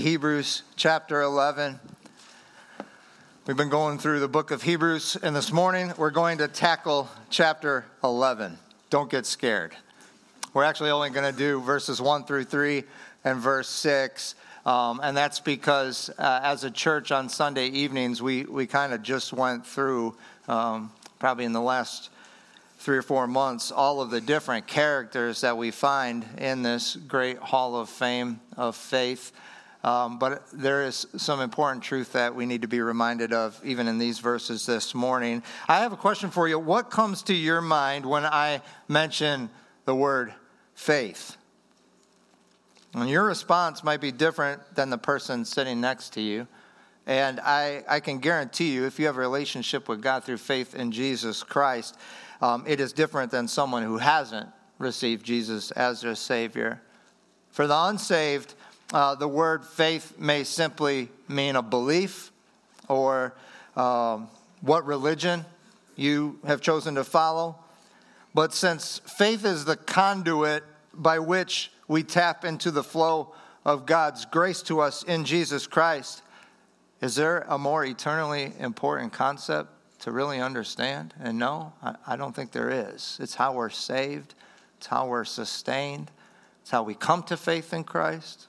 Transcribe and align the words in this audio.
Hebrews 0.00 0.62
chapter 0.76 1.20
11. 1.20 1.78
We've 3.46 3.56
been 3.56 3.68
going 3.68 3.98
through 3.98 4.20
the 4.20 4.28
book 4.28 4.50
of 4.50 4.62
Hebrews, 4.62 5.18
and 5.22 5.36
this 5.36 5.52
morning 5.52 5.92
we're 5.98 6.10
going 6.10 6.38
to 6.38 6.48
tackle 6.48 7.06
chapter 7.28 7.84
11. 8.02 8.56
Don't 8.88 9.10
get 9.10 9.26
scared. 9.26 9.76
We're 10.54 10.64
actually 10.64 10.88
only 10.88 11.10
going 11.10 11.30
to 11.30 11.38
do 11.38 11.60
verses 11.60 12.00
1 12.00 12.24
through 12.24 12.44
3 12.44 12.84
and 13.24 13.40
verse 13.40 13.68
6. 13.68 14.36
Um, 14.64 15.00
and 15.02 15.14
that's 15.14 15.38
because 15.38 16.08
uh, 16.18 16.40
as 16.44 16.64
a 16.64 16.70
church 16.70 17.12
on 17.12 17.28
Sunday 17.28 17.66
evenings, 17.66 18.22
we, 18.22 18.44
we 18.44 18.66
kind 18.66 18.94
of 18.94 19.02
just 19.02 19.34
went 19.34 19.66
through, 19.66 20.16
um, 20.48 20.92
probably 21.18 21.44
in 21.44 21.52
the 21.52 21.60
last 21.60 22.08
three 22.78 22.96
or 22.96 23.02
four 23.02 23.26
months, 23.26 23.70
all 23.70 24.00
of 24.00 24.08
the 24.08 24.22
different 24.22 24.66
characters 24.66 25.42
that 25.42 25.58
we 25.58 25.70
find 25.70 26.24
in 26.38 26.62
this 26.62 26.96
great 26.96 27.36
hall 27.36 27.76
of 27.76 27.90
fame 27.90 28.40
of 28.56 28.74
faith. 28.74 29.32
Um, 29.82 30.18
but 30.18 30.44
there 30.52 30.84
is 30.84 31.06
some 31.16 31.40
important 31.40 31.82
truth 31.82 32.12
that 32.12 32.34
we 32.34 32.44
need 32.44 32.62
to 32.62 32.68
be 32.68 32.80
reminded 32.80 33.32
of, 33.32 33.58
even 33.64 33.88
in 33.88 33.98
these 33.98 34.18
verses 34.18 34.66
this 34.66 34.94
morning. 34.94 35.42
I 35.68 35.78
have 35.78 35.92
a 35.92 35.96
question 35.96 36.30
for 36.30 36.46
you. 36.48 36.58
What 36.58 36.90
comes 36.90 37.22
to 37.24 37.34
your 37.34 37.62
mind 37.62 38.04
when 38.04 38.26
I 38.26 38.60
mention 38.88 39.48
the 39.86 39.94
word 39.94 40.34
faith? 40.74 41.36
And 42.92 43.08
your 43.08 43.24
response 43.24 43.82
might 43.82 44.00
be 44.00 44.12
different 44.12 44.60
than 44.74 44.90
the 44.90 44.98
person 44.98 45.44
sitting 45.44 45.80
next 45.80 46.12
to 46.14 46.20
you. 46.20 46.46
And 47.06 47.40
I, 47.40 47.82
I 47.88 48.00
can 48.00 48.18
guarantee 48.18 48.72
you, 48.72 48.84
if 48.84 48.98
you 48.98 49.06
have 49.06 49.16
a 49.16 49.20
relationship 49.20 49.88
with 49.88 50.02
God 50.02 50.24
through 50.24 50.36
faith 50.36 50.74
in 50.74 50.92
Jesus 50.92 51.42
Christ, 51.42 51.96
um, 52.42 52.64
it 52.66 52.80
is 52.80 52.92
different 52.92 53.30
than 53.30 53.48
someone 53.48 53.82
who 53.82 53.98
hasn't 53.98 54.48
received 54.78 55.24
Jesus 55.24 55.70
as 55.70 56.02
their 56.02 56.14
Savior. 56.14 56.82
For 57.50 57.66
the 57.66 57.76
unsaved, 57.76 58.54
uh, 58.92 59.14
the 59.14 59.28
word 59.28 59.64
faith 59.64 60.18
may 60.18 60.44
simply 60.44 61.08
mean 61.28 61.56
a 61.56 61.62
belief 61.62 62.32
or 62.88 63.34
um, 63.76 64.28
what 64.60 64.84
religion 64.84 65.44
you 65.96 66.38
have 66.44 66.60
chosen 66.60 66.96
to 66.96 67.04
follow. 67.04 67.56
But 68.34 68.52
since 68.52 69.00
faith 69.06 69.44
is 69.44 69.64
the 69.64 69.76
conduit 69.76 70.64
by 70.92 71.18
which 71.18 71.70
we 71.88 72.02
tap 72.02 72.44
into 72.44 72.70
the 72.70 72.82
flow 72.82 73.32
of 73.64 73.86
God's 73.86 74.24
grace 74.24 74.62
to 74.62 74.80
us 74.80 75.02
in 75.02 75.24
Jesus 75.24 75.66
Christ, 75.66 76.22
is 77.00 77.14
there 77.14 77.44
a 77.48 77.58
more 77.58 77.84
eternally 77.84 78.52
important 78.58 79.12
concept 79.12 79.70
to 80.00 80.10
really 80.10 80.40
understand 80.40 81.14
and 81.20 81.38
know? 81.38 81.72
I, 81.82 81.94
I 82.08 82.16
don't 82.16 82.34
think 82.34 82.52
there 82.52 82.70
is. 82.70 83.18
It's 83.20 83.34
how 83.34 83.52
we're 83.52 83.70
saved, 83.70 84.34
it's 84.78 84.86
how 84.86 85.06
we're 85.06 85.24
sustained, 85.24 86.10
it's 86.62 86.70
how 86.70 86.82
we 86.82 86.94
come 86.94 87.22
to 87.24 87.36
faith 87.36 87.72
in 87.72 87.84
Christ 87.84 88.48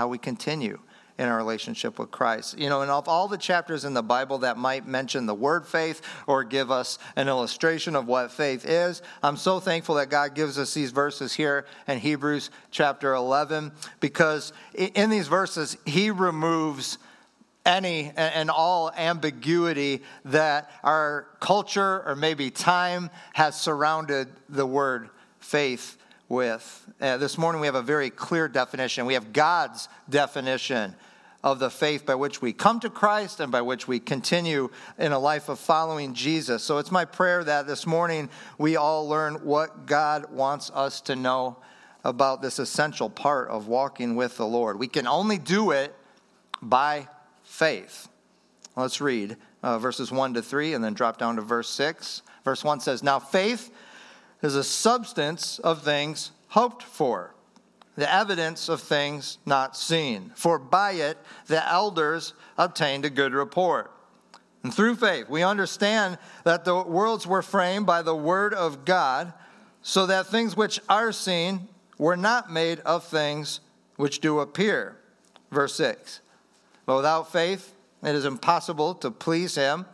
how 0.00 0.08
we 0.08 0.16
continue 0.16 0.78
in 1.18 1.28
our 1.28 1.36
relationship 1.36 1.98
with 1.98 2.10
Christ. 2.10 2.58
You 2.58 2.70
know, 2.70 2.80
and 2.80 2.90
of 2.90 3.06
all 3.06 3.28
the 3.28 3.36
chapters 3.36 3.84
in 3.84 3.92
the 3.92 4.02
Bible 4.02 4.38
that 4.38 4.56
might 4.56 4.86
mention 4.86 5.26
the 5.26 5.34
word 5.34 5.66
faith 5.66 6.00
or 6.26 6.42
give 6.42 6.70
us 6.70 6.98
an 7.16 7.28
illustration 7.28 7.94
of 7.94 8.06
what 8.06 8.32
faith 8.32 8.64
is, 8.64 9.02
I'm 9.22 9.36
so 9.36 9.60
thankful 9.60 9.96
that 9.96 10.08
God 10.08 10.34
gives 10.34 10.58
us 10.58 10.72
these 10.72 10.90
verses 10.90 11.34
here 11.34 11.66
in 11.86 11.98
Hebrews 11.98 12.48
chapter 12.70 13.12
11 13.12 13.72
because 14.00 14.54
in 14.72 15.10
these 15.10 15.28
verses, 15.28 15.76
He 15.84 16.10
removes 16.10 16.96
any 17.66 18.10
and 18.16 18.48
all 18.48 18.90
ambiguity 18.96 20.02
that 20.24 20.70
our 20.82 21.26
culture 21.40 22.02
or 22.06 22.16
maybe 22.16 22.50
time 22.50 23.10
has 23.34 23.54
surrounded 23.60 24.28
the 24.48 24.64
word 24.64 25.10
faith 25.40 25.98
with. 26.30 26.86
Uh, 27.00 27.16
this 27.16 27.36
morning 27.36 27.60
we 27.60 27.66
have 27.66 27.74
a 27.74 27.82
very 27.82 28.08
clear 28.08 28.46
definition. 28.46 29.04
We 29.04 29.14
have 29.14 29.32
God's 29.32 29.88
definition 30.08 30.94
of 31.42 31.58
the 31.58 31.70
faith 31.70 32.06
by 32.06 32.14
which 32.14 32.40
we 32.40 32.52
come 32.52 32.78
to 32.80 32.88
Christ 32.88 33.40
and 33.40 33.50
by 33.50 33.62
which 33.62 33.88
we 33.88 33.98
continue 33.98 34.70
in 34.96 35.10
a 35.10 35.18
life 35.18 35.48
of 35.48 35.58
following 35.58 36.14
Jesus. 36.14 36.62
So 36.62 36.78
it's 36.78 36.92
my 36.92 37.04
prayer 37.04 37.42
that 37.42 37.66
this 37.66 37.84
morning 37.84 38.30
we 38.58 38.76
all 38.76 39.08
learn 39.08 39.44
what 39.44 39.86
God 39.86 40.30
wants 40.30 40.70
us 40.72 41.00
to 41.02 41.16
know 41.16 41.56
about 42.04 42.42
this 42.42 42.60
essential 42.60 43.10
part 43.10 43.48
of 43.48 43.66
walking 43.66 44.14
with 44.14 44.36
the 44.36 44.46
Lord. 44.46 44.78
We 44.78 44.88
can 44.88 45.08
only 45.08 45.36
do 45.36 45.72
it 45.72 45.92
by 46.62 47.08
faith. 47.42 48.08
Let's 48.76 49.00
read 49.00 49.36
uh, 49.64 49.80
verses 49.80 50.12
1 50.12 50.34
to 50.34 50.42
3 50.42 50.74
and 50.74 50.84
then 50.84 50.94
drop 50.94 51.18
down 51.18 51.36
to 51.36 51.42
verse 51.42 51.68
6. 51.70 52.22
Verse 52.44 52.62
1 52.62 52.80
says, 52.80 53.02
Now 53.02 53.18
faith 53.18 53.72
is 54.42 54.54
a 54.54 54.64
substance 54.64 55.58
of 55.58 55.82
things 55.82 56.32
hoped 56.48 56.82
for, 56.82 57.34
the 57.96 58.12
evidence 58.12 58.68
of 58.68 58.80
things 58.80 59.38
not 59.44 59.76
seen. 59.76 60.32
For 60.34 60.58
by 60.58 60.92
it 60.92 61.18
the 61.46 61.66
elders 61.68 62.34
obtained 62.56 63.04
a 63.04 63.10
good 63.10 63.34
report. 63.34 63.92
And 64.62 64.72
through 64.74 64.96
faith, 64.96 65.28
we 65.28 65.42
understand 65.42 66.18
that 66.44 66.64
the 66.64 66.82
worlds 66.82 67.26
were 67.26 67.42
framed 67.42 67.86
by 67.86 68.02
the 68.02 68.16
word 68.16 68.52
of 68.52 68.84
God, 68.84 69.32
so 69.82 70.06
that 70.06 70.26
things 70.26 70.56
which 70.56 70.80
are 70.88 71.12
seen 71.12 71.68
were 71.96 72.16
not 72.16 72.52
made 72.52 72.80
of 72.80 73.04
things 73.04 73.60
which 73.96 74.20
do 74.20 74.40
appear. 74.40 74.96
Verse 75.50 75.74
6. 75.76 76.20
But 76.84 76.96
without 76.96 77.32
faith, 77.32 77.74
it 78.02 78.14
is 78.14 78.24
impossible 78.24 78.94
to 78.96 79.10
please 79.10 79.54
him. 79.54 79.86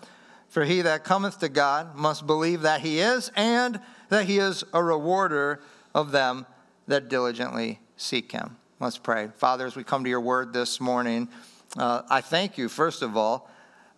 For 0.49 0.65
he 0.65 0.83
that 0.83 1.05
cometh 1.05 1.41
to 1.41 1.49
God 1.49 1.97
must 1.97 2.27
believe 2.27 2.63
that 2.63 2.81
he 2.81 3.01
is, 3.01 3.31
and 3.37 3.81
that 4.09 4.27
he 4.27 4.39
is 4.39 4.65
a 4.73 4.83
rewarder 4.83 5.61
of 5.95 6.13
them 6.13 6.47
that 6.87 7.09
diligently 7.09 7.81
seek 7.97 8.33
him. 8.33 8.57
Let's 8.79 8.99
pray. 8.99 9.29
Father, 9.37 9.67
as 9.67 9.75
we 9.75 9.85
come 9.85 10.05
to 10.05 10.11
your 10.11 10.21
word 10.21 10.53
this 10.53 10.81
morning, 10.81 11.29
uh, 11.77 12.03
I 12.09 12.21
thank 12.21 12.59
you, 12.59 12.69
first 12.69 13.03
of 13.03 13.17
all, 13.17 13.51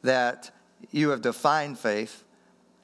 that 0.02 0.50
you 0.91 1.10
have 1.10 1.20
defined 1.20 1.78
faith. 1.78 2.22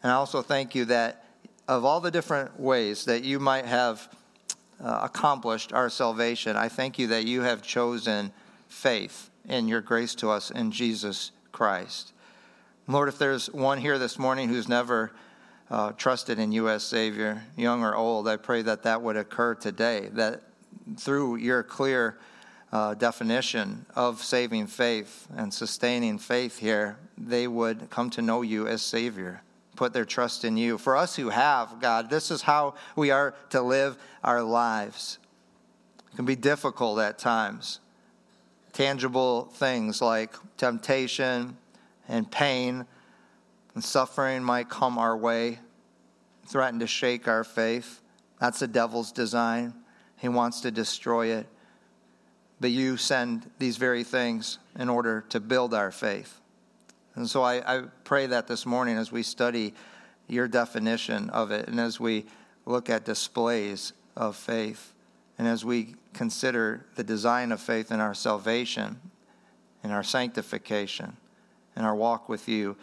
And 0.02 0.10
I 0.10 0.16
also 0.16 0.42
thank 0.42 0.74
you 0.74 0.84
that 0.86 1.24
of 1.68 1.84
all 1.84 2.00
the 2.00 2.10
different 2.10 2.58
ways 2.60 3.04
that 3.06 3.24
you 3.24 3.38
might 3.38 3.64
have 3.64 4.08
uh, 4.82 5.00
accomplished 5.04 5.72
our 5.72 5.88
salvation, 5.88 6.56
I 6.56 6.68
thank 6.68 6.98
you 6.98 7.06
that 7.08 7.24
you 7.24 7.42
have 7.42 7.62
chosen 7.62 8.32
faith 8.68 9.30
in 9.48 9.68
your 9.68 9.80
grace 9.80 10.14
to 10.16 10.30
us 10.30 10.50
in 10.50 10.70
Jesus 10.70 11.30
Christ. 11.52 12.12
Lord, 12.86 13.08
if 13.08 13.18
there's 13.18 13.46
one 13.50 13.78
here 13.78 13.98
this 13.98 14.18
morning 14.18 14.48
who's 14.48 14.68
never 14.68 15.12
uh, 15.70 15.92
trusted 15.92 16.38
in 16.38 16.52
you 16.52 16.68
as 16.68 16.82
Savior, 16.82 17.42
young 17.56 17.82
or 17.82 17.94
old, 17.94 18.28
I 18.28 18.36
pray 18.36 18.62
that 18.62 18.82
that 18.82 19.02
would 19.02 19.16
occur 19.16 19.54
today, 19.54 20.08
that 20.12 20.42
through 20.96 21.36
your 21.36 21.62
clear 21.62 22.18
uh, 22.72 22.94
definition 22.94 23.86
of 23.94 24.22
saving 24.22 24.66
faith 24.66 25.26
and 25.36 25.52
sustaining 25.52 26.18
faith 26.18 26.58
here, 26.58 26.96
they 27.16 27.46
would 27.46 27.88
come 27.88 28.10
to 28.10 28.22
know 28.22 28.42
you 28.42 28.66
as 28.66 28.82
Savior, 28.82 29.42
put 29.76 29.92
their 29.92 30.04
trust 30.04 30.44
in 30.44 30.56
you. 30.56 30.76
For 30.76 30.96
us 30.96 31.16
who 31.16 31.30
have, 31.30 31.80
God, 31.80 32.10
this 32.10 32.30
is 32.30 32.42
how 32.42 32.74
we 32.96 33.10
are 33.10 33.34
to 33.50 33.62
live 33.62 33.96
our 34.22 34.42
lives. 34.42 35.18
It 36.12 36.16
can 36.16 36.24
be 36.24 36.36
difficult 36.36 36.98
at 36.98 37.18
times. 37.18 37.80
Tangible 38.72 39.44
things 39.54 40.02
like 40.02 40.34
temptation 40.56 41.56
and 42.08 42.30
pain 42.30 42.86
and 43.74 43.82
suffering 43.82 44.42
might 44.42 44.68
come 44.68 44.98
our 44.98 45.16
way, 45.16 45.58
threaten 46.46 46.78
to 46.80 46.86
shake 46.86 47.26
our 47.28 47.44
faith. 47.44 48.00
That's 48.40 48.60
the 48.60 48.68
devil's 48.68 49.12
design. 49.12 49.74
He 50.18 50.28
wants 50.28 50.60
to 50.62 50.70
destroy 50.70 51.28
it. 51.28 51.46
But 52.60 52.70
you 52.70 52.96
send 52.96 53.50
these 53.58 53.76
very 53.76 54.04
things 54.04 54.58
in 54.78 54.88
order 54.88 55.24
to 55.30 55.40
build 55.40 55.74
our 55.74 55.90
faith. 55.90 56.40
And 57.14 57.28
so 57.28 57.42
I, 57.42 57.78
I 57.78 57.82
pray 58.04 58.26
that 58.26 58.46
this 58.46 58.64
morning 58.66 58.96
as 58.96 59.12
we 59.12 59.22
study 59.22 59.74
your 60.28 60.48
definition 60.48 61.30
of 61.30 61.50
it 61.50 61.68
and 61.68 61.78
as 61.78 62.00
we 62.00 62.26
look 62.66 62.88
at 62.88 63.04
displays 63.04 63.92
of 64.16 64.36
faith 64.36 64.92
and 65.38 65.46
as 65.46 65.64
we 65.64 65.94
consider 66.12 66.86
the 66.94 67.04
design 67.04 67.52
of 67.52 67.60
faith 67.60 67.90
in 67.90 68.00
our 68.00 68.14
salvation, 68.14 68.98
in 69.82 69.90
our 69.90 70.02
sanctification, 70.02 71.16
in 71.76 71.84
our 71.84 71.94
walk 71.94 72.28
with 72.28 72.48
you, 72.48 72.76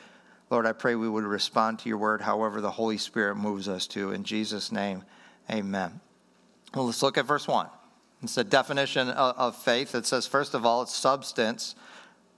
Lord, 0.51 0.65
I 0.65 0.73
pray 0.73 0.95
we 0.95 1.07
would 1.07 1.23
respond 1.23 1.79
to 1.79 1.89
your 1.89 1.97
word 1.97 2.21
however 2.21 2.59
the 2.59 2.71
Holy 2.71 2.97
Spirit 2.97 3.35
moves 3.35 3.69
us 3.69 3.87
to. 3.87 4.11
In 4.11 4.25
Jesus' 4.25 4.69
name, 4.69 5.03
amen. 5.49 6.01
Well, 6.75 6.85
let's 6.85 7.01
look 7.01 7.17
at 7.17 7.25
verse 7.25 7.47
1. 7.47 7.67
It's 8.21 8.37
a 8.37 8.43
definition 8.43 9.09
of, 9.09 9.37
of 9.37 9.55
faith. 9.55 9.95
It 9.95 10.05
says, 10.05 10.27
first 10.27 10.53
of 10.53 10.65
all, 10.65 10.81
it's 10.81 10.93
substance. 10.93 11.73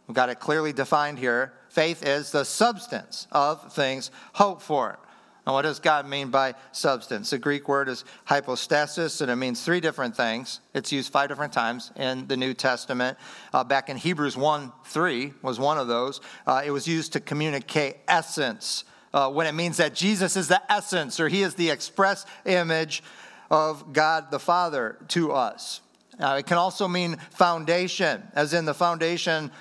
We've 0.08 0.16
got 0.16 0.30
it 0.30 0.40
clearly 0.40 0.74
defined 0.74 1.18
here. 1.18 1.54
Faith 1.70 2.06
is 2.06 2.32
the 2.32 2.46
substance 2.46 3.28
of 3.32 3.74
things 3.74 4.12
hoped 4.34 4.62
for. 4.62 5.00
Now, 5.46 5.54
what 5.54 5.64
does 5.64 5.80
God 5.80 6.08
mean 6.08 6.30
by 6.30 6.56
substance? 6.72 7.32
The 7.32 7.38
Greek 7.38 7.68
word 7.68 7.90
is 7.90 8.06
hypostasis, 8.26 9.20
and 9.20 9.30
it 9.30 9.36
means 9.36 9.62
three 9.62 9.82
different 9.82 10.16
things. 10.16 10.62
It's 10.74 10.92
used 10.92 11.12
five 11.12 11.28
different 11.28 11.52
times 11.52 11.92
in 11.98 12.28
the 12.28 12.38
New 12.38 12.54
Testament. 12.54 13.18
Uh, 13.54 13.64
back 13.66 13.90
in 13.90 13.98
Hebrews 13.98 14.38
1 14.38 14.72
3 14.86 15.34
was 15.42 15.60
one 15.60 15.78
of 15.78 15.88
those. 15.88 16.22
Uh, 16.48 16.62
it 16.66 16.72
was 16.72 16.88
used 16.88 17.14
to 17.14 17.20
communicate 17.20 17.98
essence, 18.08 18.86
uh, 19.14 19.30
when 19.30 19.46
it 19.46 19.52
means 19.52 19.78
that 19.78 19.94
Jesus 19.94 20.38
is 20.38 20.48
the 20.48 20.62
essence 20.72 21.20
or 21.20 21.28
he 21.28 21.44
is 21.44 21.56
the 21.56 21.70
express 21.70 22.26
image 22.46 23.04
of 23.52 23.92
God 23.92 24.32
the 24.32 24.40
Father 24.40 24.98
to 25.10 25.34
us. 25.34 25.82
it 26.20 26.46
can 26.46 26.58
also 26.58 26.88
mean 26.88 27.18
foundation, 27.32 28.24
as 28.34 28.54
in 28.54 28.64
the 28.64 28.74
foundation 28.74 29.52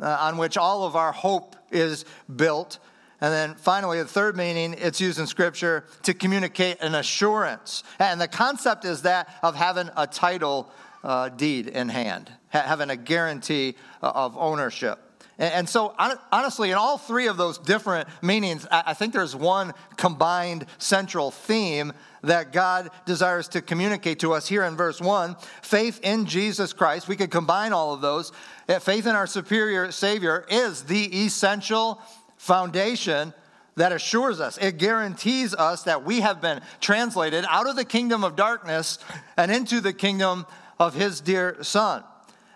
uh, 0.00 0.16
on 0.20 0.38
which 0.38 0.56
all 0.56 0.86
of 0.86 0.96
our 0.96 1.12
hope 1.12 1.56
is 1.70 2.04
built. 2.34 2.78
And 3.24 3.32
then 3.32 3.54
finally, 3.54 4.02
the 4.02 4.04
third 4.06 4.36
meaning, 4.36 4.74
it's 4.76 5.00
used 5.00 5.18
in 5.18 5.26
Scripture 5.26 5.84
to 6.02 6.12
communicate 6.12 6.82
an 6.82 6.94
assurance. 6.94 7.82
And 7.98 8.20
the 8.20 8.28
concept 8.28 8.84
is 8.84 9.00
that 9.00 9.34
of 9.42 9.54
having 9.54 9.88
a 9.96 10.06
title 10.06 10.70
uh, 11.02 11.30
deed 11.30 11.68
in 11.68 11.88
hand, 11.88 12.30
having 12.48 12.90
a 12.90 12.96
guarantee 12.96 13.76
uh, 14.02 14.12
of 14.14 14.36
ownership. 14.36 14.98
And 15.38 15.66
so, 15.66 15.94
honestly, 16.30 16.70
in 16.70 16.76
all 16.76 16.98
three 16.98 17.26
of 17.26 17.38
those 17.38 17.56
different 17.56 18.10
meanings, 18.20 18.66
I 18.70 18.92
think 18.92 19.14
there's 19.14 19.34
one 19.34 19.72
combined 19.96 20.66
central 20.76 21.30
theme 21.30 21.94
that 22.24 22.52
God 22.52 22.90
desires 23.06 23.48
to 23.48 23.62
communicate 23.62 24.18
to 24.18 24.34
us 24.34 24.46
here 24.46 24.64
in 24.64 24.76
verse 24.76 25.00
1 25.00 25.34
faith 25.62 25.98
in 26.02 26.26
Jesus 26.26 26.74
Christ. 26.74 27.08
We 27.08 27.16
could 27.16 27.30
combine 27.30 27.72
all 27.72 27.94
of 27.94 28.02
those. 28.02 28.32
Faith 28.80 29.06
in 29.06 29.14
our 29.16 29.26
superior 29.26 29.90
Savior 29.92 30.44
is 30.50 30.82
the 30.82 31.24
essential 31.24 32.02
foundation 32.36 33.32
that 33.76 33.92
assures 33.92 34.40
us, 34.40 34.56
it 34.58 34.78
guarantees 34.78 35.54
us 35.54 35.82
that 35.84 36.04
we 36.04 36.20
have 36.20 36.40
been 36.40 36.60
translated 36.80 37.44
out 37.48 37.68
of 37.68 37.76
the 37.76 37.84
kingdom 37.84 38.22
of 38.22 38.36
darkness 38.36 38.98
and 39.36 39.50
into 39.50 39.80
the 39.80 39.92
kingdom 39.92 40.46
of 40.78 40.94
his 40.94 41.20
dear 41.20 41.62
Son. 41.62 42.04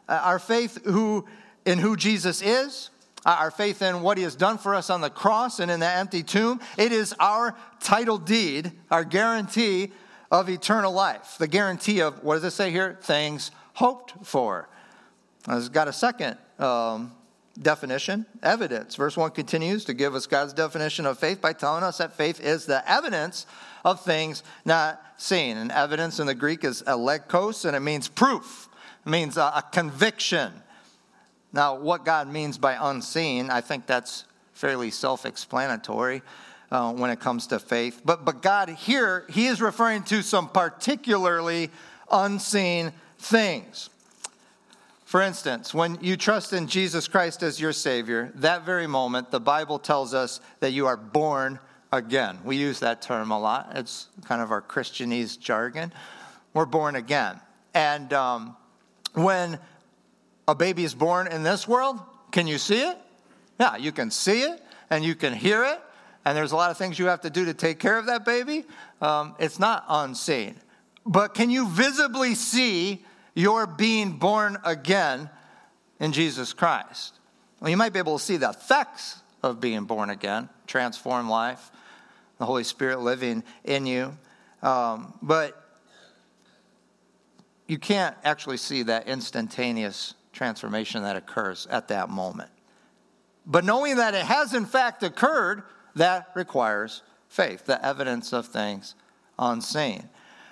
Uh, 0.08 0.20
our 0.22 0.38
faith 0.38 0.84
who, 0.84 1.26
in 1.64 1.78
who 1.78 1.96
Jesus 1.96 2.40
is, 2.40 2.90
uh, 3.26 3.36
our 3.40 3.50
faith 3.50 3.82
in 3.82 4.00
what 4.00 4.16
he 4.16 4.22
has 4.22 4.36
done 4.36 4.58
for 4.58 4.75
us 4.75 4.90
on 4.90 5.00
the 5.00 5.10
cross 5.10 5.58
and 5.58 5.70
in 5.70 5.80
the 5.80 5.88
empty 5.88 6.22
tomb, 6.22 6.60
it 6.76 6.92
is 6.92 7.14
our 7.19 7.54
title 7.80 8.19
deed, 8.19 8.72
our 8.90 9.04
guarantee 9.04 9.90
of 10.30 10.48
eternal 10.48 10.92
life. 10.92 11.36
The 11.38 11.48
guarantee 11.48 12.00
of, 12.00 12.22
what 12.22 12.34
does 12.34 12.44
it 12.44 12.52
say 12.52 12.70
here? 12.70 12.96
Things 13.02 13.50
hoped 13.75 14.25
for. 14.25 14.69
It's 15.48 15.69
got 15.69 15.88
a 15.88 15.92
second 15.92 16.36
um, 16.58 17.12
definition, 17.60 18.26
evidence. 18.43 18.94
Verse 18.94 19.16
1 19.16 19.31
continues 19.32 19.84
to 19.87 19.94
give 19.94 20.14
us 20.14 20.26
God's 20.26 20.52
definition 20.52 21.06
of 21.06 21.19
faith 21.19 21.40
by 21.40 21.52
telling 21.52 21.82
us 21.82 21.99
that 21.99 22.16
faith 22.16 22.40
is 22.40 22.66
the 22.66 22.88
evidence 22.90 23.46
of 23.84 24.05
things 24.05 24.43
not 24.64 25.02
seen. 25.16 25.56
And 25.56 25.72
evidence 25.72 26.20
in 26.20 26.26
the 26.26 26.34
Greek 26.34 26.64
is 26.64 26.82
elegkos, 26.82 27.64
and 27.64 27.76
it 27.76 27.81
means 27.81 28.08
proof, 28.08 28.69
it 29.05 29.10
means 29.10 29.37
a, 29.37 29.52
a 29.56 29.64
conviction. 29.72 30.52
Now, 31.52 31.76
what 31.76 32.05
God 32.05 32.28
means 32.28 32.58
by 32.58 32.76
unseen, 32.78 33.50
I 33.50 33.61
think 33.61 33.87
that's 33.87 34.25
fairly 34.52 34.90
self 34.90 35.25
explanatory. 35.26 36.22
Uh, 36.70 36.93
when 36.93 37.08
it 37.08 37.19
comes 37.19 37.46
to 37.46 37.58
faith. 37.58 38.02
But, 38.04 38.26
but 38.26 38.43
God 38.43 38.69
here, 38.69 39.25
He 39.31 39.46
is 39.46 39.62
referring 39.62 40.02
to 40.02 40.22
some 40.22 40.50
particularly 40.50 41.70
unseen 42.12 42.93
things. 43.16 43.88
For 45.08 45.22
instance, 45.22 45.72
when 45.72 45.96
you 46.02 46.19
trust 46.19 46.52
in 46.52 46.66
Jesus 46.66 47.08
Christ 47.08 47.43
as 47.43 47.58
your 47.58 47.72
Savior, 47.72 48.31
that 48.34 48.66
very 48.66 48.87
moment, 48.87 49.31
the 49.31 49.40
Bible 49.40 49.78
tells 49.78 50.12
us 50.12 50.38
that 50.60 50.72
you 50.72 50.87
are 50.87 50.99
born 50.99 51.58
again. 51.90 52.38
We 52.44 52.58
use 52.58 52.81
that 52.81 53.00
term 53.00 53.31
a 53.31 53.40
lot. 53.40 53.70
It's 53.75 54.08
kind 54.26 54.43
of 54.43 54.50
our 54.50 54.60
Christianese 54.60 55.40
jargon. 55.40 55.94
We're 56.52 56.66
born 56.66 56.94
again. 56.94 57.40
And 57.72 58.12
um, 58.12 58.55
when 59.14 59.58
a 60.46 60.55
baby 60.55 60.84
is 60.84 60.93
born 60.93 61.26
in 61.28 61.43
this 61.43 61.66
world, 61.66 61.99
can 62.31 62.46
you 62.46 62.58
see 62.58 62.82
it? 62.82 62.99
Yeah, 63.58 63.78
you 63.78 63.93
can 63.93 64.11
see 64.11 64.43
it 64.43 64.62
and 64.90 65.02
you 65.02 65.14
can 65.14 65.32
hear 65.32 65.64
it. 65.64 65.81
And 66.26 66.37
there's 66.37 66.52
a 66.52 66.56
lot 66.56 66.70
of 66.70 66.76
things 66.76 66.99
you 66.99 67.06
have 67.06 67.22
to 67.22 67.31
do 67.31 67.46
to 67.46 67.54
take 67.54 67.78
care 67.78 67.96
of 67.96 68.04
that 68.08 68.26
baby. 68.26 68.66
Um, 69.00 69.37
it's 69.38 69.58
not 69.58 69.87
unseen. 69.88 70.56
But 71.06 71.32
can 71.32 71.49
you 71.49 71.66
visibly 71.66 72.34
see 72.34 73.06
you're 73.38 73.69
being 73.69 74.19
born 74.19 74.58
again 74.64 75.31
in 76.00 76.11
Jesus 76.11 76.52
Christ. 76.52 77.14
Well, 77.61 77.70
you 77.70 77.76
might 77.76 77.93
be 77.93 78.00
able 78.00 78.19
to 78.19 78.25
see 78.25 78.37
the 78.37 78.50
effects 78.50 79.20
of 79.44 79.61
being 79.61 79.85
born 79.85 80.11
again, 80.11 80.49
transformed 80.67 81.29
life, 81.29 81.70
the 82.38 82.46
Holy 82.46 82.64
Spirit 82.64 82.99
living 82.99 83.44
in 83.62 83.87
you. 83.87 84.19
Um, 84.61 85.14
but 85.23 85.64
you 87.69 87.79
can't 87.79 88.17
actually 88.25 88.56
see 88.56 88.82
that 88.82 89.06
instantaneous 89.06 90.14
transformation 90.32 91.05
that 91.05 91.14
occurs 91.14 91.69
at 91.70 91.87
that 91.88 92.11
moment. 92.11 92.50
But 93.46 93.64
knowing 93.64 93.99
that 93.99 94.14
it 94.14 94.25
has 94.25 94.52
in 94.52 94.67
fact 94.67 95.05
occurred, 95.05 95.62
that 95.94 96.31
requires 96.35 97.02
faith, 97.29 97.67
the 97.67 97.85
evidence 97.87 98.32
of 98.32 98.46
things 98.46 98.96
unseen. 99.38 100.08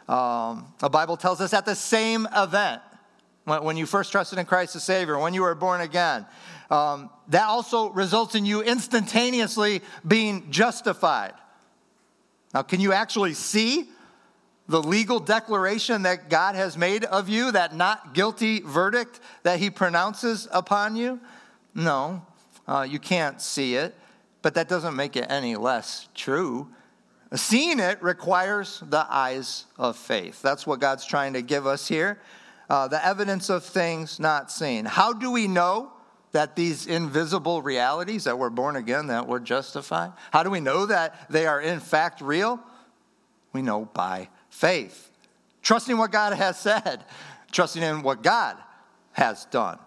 Um, 0.09 0.73
the 0.79 0.89
Bible 0.89 1.17
tells 1.17 1.41
us 1.41 1.53
at 1.53 1.65
the 1.65 1.75
same 1.75 2.29
event, 2.35 2.83
when 3.45 3.77
you 3.77 3.87
first 3.87 4.11
trusted 4.11 4.39
in 4.39 4.47
Christ 4.47 4.75
as 4.75 4.83
Savior, 4.83 5.19
when 5.19 5.33
you 5.33 5.43
were 5.43 5.55
born 5.55 5.81
again, 5.81 6.27
um, 6.71 7.11
that 7.29 7.45
also 7.45 7.91
results 7.91 8.35
in 8.35 8.45
you 8.45 8.61
instantaneously 8.61 9.83
being 10.07 10.51
justified. 10.51 11.35
Now, 12.53 12.63
can 12.63 12.81
you 12.81 12.93
actually 12.93 13.35
see 13.35 13.89
the 14.69 14.83
legal 14.83 15.21
declaration 15.21 16.03
that 16.03 16.29
God 16.29 16.57
has 16.57 16.77
made 16.77 17.05
of 17.05 17.29
you, 17.29 17.53
that 17.53 17.75
not 17.75 18.15
guilty 18.15 18.61
verdict 18.61 19.21
that 19.45 19.61
He 19.61 19.71
pronounces 19.71 20.49
upon 20.51 20.97
you? 20.97 21.21
No, 21.73 22.27
uh, 22.67 22.87
you 22.89 22.99
can't 22.99 23.41
see 23.41 23.77
it, 23.77 23.95
but 24.43 24.55
that 24.55 24.69
doesn't 24.69 24.97
make 24.97 25.15
it 25.15 25.27
any 25.29 25.55
less 25.55 26.09
true. 26.15 26.69
Seeing 27.35 27.81
it 27.81 28.03
requires 28.03 28.83
the 28.89 29.05
eyes 29.09 29.65
of 29.79 29.97
faith. 29.97 30.41
That's 30.43 30.67
what 30.67 30.81
God's 30.81 31.05
trying 31.05 31.33
to 31.33 31.43
give 31.43 31.67
us 31.67 31.89
here. 31.89 32.21
Uh, 32.71 32.89
the 32.89 33.05
evidence 33.05 33.51
of 33.51 33.65
things 33.65 34.21
not 34.21 34.51
seen. 34.51 34.85
How 34.85 35.13
do 35.13 35.31
we 35.31 35.49
know 35.49 35.93
that 36.33 36.55
these 36.55 36.87
invisible 36.87 37.63
realities, 37.63 38.25
that 38.25 38.39
we're 38.39 38.51
born 38.51 38.77
again, 38.77 39.09
that 39.09 39.27
we're 39.27 39.41
justified? 39.41 40.13
How 40.31 40.43
do 40.43 40.51
we 40.51 40.61
know 40.61 40.87
that 40.87 41.29
they 41.31 41.47
are 41.47 41.61
in 41.61 41.81
fact 41.81 42.21
real? 42.21 42.61
We 43.53 43.63
know 43.63 43.87
by 43.87 44.29
faith. 44.51 45.11
Trusting 45.63 45.97
what 45.97 46.13
God 46.13 46.33
has 46.33 46.59
said, 46.59 47.05
trusting 47.51 47.83
in 47.83 48.03
what 48.03 48.23
God 48.23 48.57
has 49.13 49.47
done. 49.47 49.79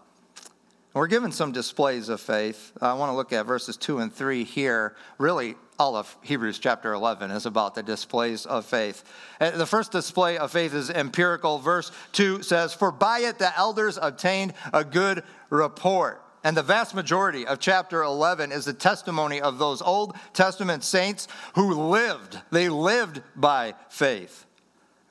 We're 0.93 1.07
given 1.07 1.31
some 1.31 1.51
displays 1.51 2.09
of 2.09 2.19
faith. 2.19 2.73
I 2.81 2.93
want 2.93 3.11
to 3.11 3.15
look 3.15 3.31
at 3.31 3.45
verses 3.45 3.77
2 3.77 3.99
and 3.99 4.11
3 4.11 4.43
here. 4.43 4.95
Really, 5.17 5.55
all 5.79 5.95
of 5.95 6.17
Hebrews 6.21 6.59
chapter 6.59 6.93
11 6.93 7.31
is 7.31 7.45
about 7.45 7.73
the 7.73 7.81
displays 7.81 8.45
of 8.45 8.65
faith. 8.65 9.03
Uh, 9.39 9.51
the 9.51 9.65
first 9.65 9.93
display 9.93 10.37
of 10.37 10.51
faith 10.51 10.73
is 10.73 10.89
empirical. 10.89 11.57
Verse 11.57 11.91
2 12.11 12.43
says, 12.43 12.73
For 12.73 12.91
by 12.91 13.19
it 13.19 13.39
the 13.39 13.57
elders 13.57 13.97
obtained 13.99 14.53
a 14.73 14.83
good 14.83 15.23
report. 15.49 16.21
And 16.43 16.55
the 16.55 16.63
vast 16.63 16.93
majority 16.93 17.47
of 17.47 17.59
chapter 17.59 18.03
11 18.03 18.51
is 18.51 18.65
the 18.65 18.73
testimony 18.73 19.41
of 19.41 19.57
those 19.57 19.81
Old 19.81 20.15
Testament 20.33 20.83
saints 20.83 21.27
who 21.55 21.73
lived. 21.73 22.37
They 22.51 22.69
lived 22.69 23.21
by 23.35 23.73
faith. 23.89 24.45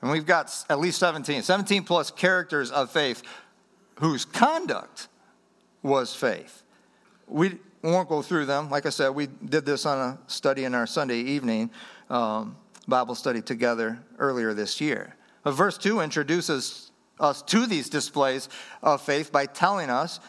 And 0.01 0.11
we've 0.11 0.25
got 0.25 0.53
at 0.69 0.79
least 0.79 0.99
17, 0.99 1.41
17 1.41 1.83
plus 1.83 2.11
characters 2.11 2.71
of 2.71 2.91
faith 2.91 3.23
whose 3.95 4.23
conduct 4.23 5.07
was 5.81 6.15
faith. 6.15 6.63
We 7.27 7.59
won't 7.81 8.09
go 8.09 8.21
through 8.21 8.45
them. 8.45 8.69
Like 8.69 8.85
I 8.85 8.89
said, 8.89 9.09
we 9.09 9.27
did 9.27 9.65
this 9.65 9.85
on 9.85 9.97
a 9.97 10.19
study 10.27 10.65
in 10.65 10.75
our 10.75 10.87
Sunday 10.87 11.19
evening 11.19 11.71
um, 12.09 12.55
Bible 12.87 13.15
study 13.15 13.41
together 13.41 13.99
earlier 14.17 14.53
this 14.53 14.81
year. 14.81 15.15
But 15.43 15.51
verse 15.51 15.77
2 15.77 16.01
introduces 16.01 16.91
us 17.19 17.41
to 17.43 17.65
these 17.65 17.89
displays 17.89 18.49
of 18.81 19.01
faith 19.01 19.31
by 19.31 19.45
telling 19.45 19.89
us 19.89 20.19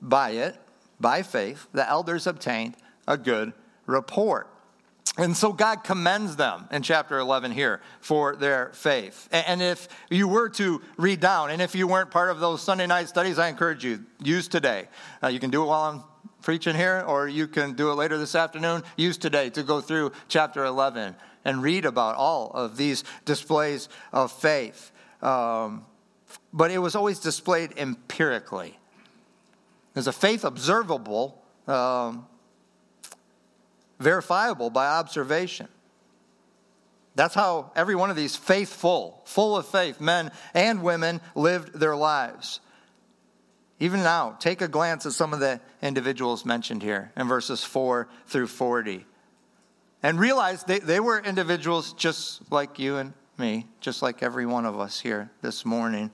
by 0.00 0.30
it, 0.30 0.56
by 1.00 1.22
faith, 1.22 1.66
the 1.72 1.88
elders 1.88 2.26
obtained 2.26 2.76
a 3.06 3.16
good 3.16 3.52
report. 3.86 4.48
And 5.16 5.36
so 5.36 5.52
God 5.52 5.84
commends 5.84 6.34
them 6.34 6.66
in 6.72 6.82
chapter 6.82 7.18
11 7.18 7.52
here 7.52 7.80
for 8.00 8.34
their 8.34 8.70
faith. 8.72 9.28
And 9.30 9.62
if 9.62 9.86
you 10.10 10.26
were 10.26 10.48
to 10.50 10.82
read 10.96 11.20
down, 11.20 11.50
and 11.50 11.62
if 11.62 11.74
you 11.76 11.86
weren't 11.86 12.10
part 12.10 12.30
of 12.30 12.40
those 12.40 12.62
Sunday 12.62 12.86
night 12.86 13.08
studies, 13.08 13.38
I 13.38 13.48
encourage 13.48 13.84
you, 13.84 14.04
use 14.22 14.48
today. 14.48 14.88
Uh, 15.22 15.28
you 15.28 15.38
can 15.38 15.50
do 15.50 15.62
it 15.62 15.66
while 15.66 15.82
I'm 15.82 16.02
preaching 16.44 16.76
here, 16.76 17.02
or 17.06 17.26
you 17.26 17.48
can 17.48 17.72
do 17.72 17.90
it 17.90 17.94
later 17.94 18.18
this 18.18 18.34
afternoon. 18.34 18.82
Use 18.96 19.16
today 19.16 19.48
to 19.50 19.62
go 19.62 19.80
through 19.80 20.12
chapter 20.28 20.64
11 20.64 21.16
and 21.44 21.62
read 21.62 21.86
about 21.86 22.16
all 22.16 22.50
of 22.50 22.76
these 22.76 23.02
displays 23.24 23.88
of 24.12 24.30
faith. 24.30 24.92
Um, 25.22 25.86
but 26.52 26.70
it 26.70 26.78
was 26.78 26.94
always 26.94 27.18
displayed 27.18 27.72
empirically. 27.78 28.78
There's 29.94 30.06
a 30.06 30.12
faith 30.12 30.44
observable, 30.44 31.42
um, 31.66 32.26
verifiable 33.98 34.68
by 34.68 34.86
observation. 34.86 35.68
That's 37.14 37.34
how 37.34 37.70
every 37.74 37.94
one 37.94 38.10
of 38.10 38.16
these 38.16 38.36
faithful, 38.36 39.22
full 39.24 39.56
of 39.56 39.66
faith 39.66 39.98
men 39.98 40.30
and 40.52 40.82
women 40.82 41.22
lived 41.34 41.72
their 41.78 41.96
lives. 41.96 42.60
Even 43.84 44.02
now, 44.02 44.34
take 44.40 44.62
a 44.62 44.66
glance 44.66 45.04
at 45.04 45.12
some 45.12 45.34
of 45.34 45.40
the 45.40 45.60
individuals 45.82 46.46
mentioned 46.46 46.82
here 46.82 47.12
in 47.18 47.28
verses 47.28 47.62
4 47.62 48.08
through 48.26 48.46
40. 48.46 49.04
And 50.02 50.18
realize 50.18 50.64
they, 50.64 50.78
they 50.78 51.00
were 51.00 51.18
individuals 51.18 51.92
just 51.92 52.50
like 52.50 52.78
you 52.78 52.96
and 52.96 53.12
me, 53.36 53.66
just 53.80 54.00
like 54.00 54.22
every 54.22 54.46
one 54.46 54.64
of 54.64 54.80
us 54.80 55.00
here 55.00 55.30
this 55.42 55.66
morning. 55.66 56.10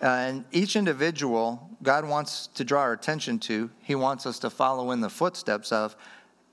And 0.00 0.44
each 0.52 0.76
individual, 0.76 1.68
God 1.82 2.06
wants 2.06 2.46
to 2.54 2.62
draw 2.62 2.82
our 2.82 2.92
attention 2.92 3.40
to, 3.40 3.70
He 3.82 3.96
wants 3.96 4.24
us 4.24 4.38
to 4.38 4.48
follow 4.48 4.92
in 4.92 5.00
the 5.00 5.10
footsteps 5.10 5.72
of. 5.72 5.96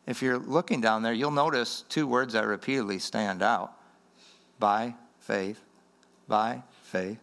If 0.08 0.24
you're 0.24 0.40
looking 0.40 0.82
down 0.82 1.04
there, 1.04 1.14
you'll 1.14 1.30
notice 1.30 1.86
two 1.88 2.08
words 2.08 2.34
that 2.34 2.48
repeatedly 2.48 2.98
stand 2.98 3.44
out 3.44 3.74
by 4.58 4.96
faith, 5.20 5.62
by 6.28 6.64
faith. 6.82 7.20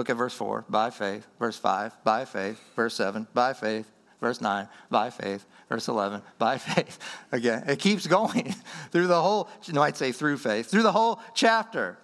Look 0.00 0.08
at 0.08 0.16
verse 0.16 0.32
4, 0.32 0.64
by 0.66 0.88
faith. 0.88 1.26
Verse 1.38 1.58
5, 1.58 2.04
by 2.04 2.24
faith. 2.24 2.58
Verse 2.74 2.94
7, 2.94 3.26
by 3.34 3.52
faith. 3.52 3.86
Verse 4.18 4.40
9, 4.40 4.66
by 4.88 5.10
faith. 5.10 5.44
Verse 5.68 5.88
11, 5.88 6.22
by 6.38 6.56
faith. 6.56 6.98
Again, 7.32 7.64
it 7.66 7.80
keeps 7.80 8.06
going 8.06 8.54
through 8.92 9.08
the 9.08 9.20
whole, 9.20 9.50
you 9.64 9.74
might 9.74 9.98
say 9.98 10.10
through 10.12 10.38
faith, 10.38 10.70
through 10.70 10.84
the 10.84 10.92
whole 10.92 11.20
chapter. 11.34 11.98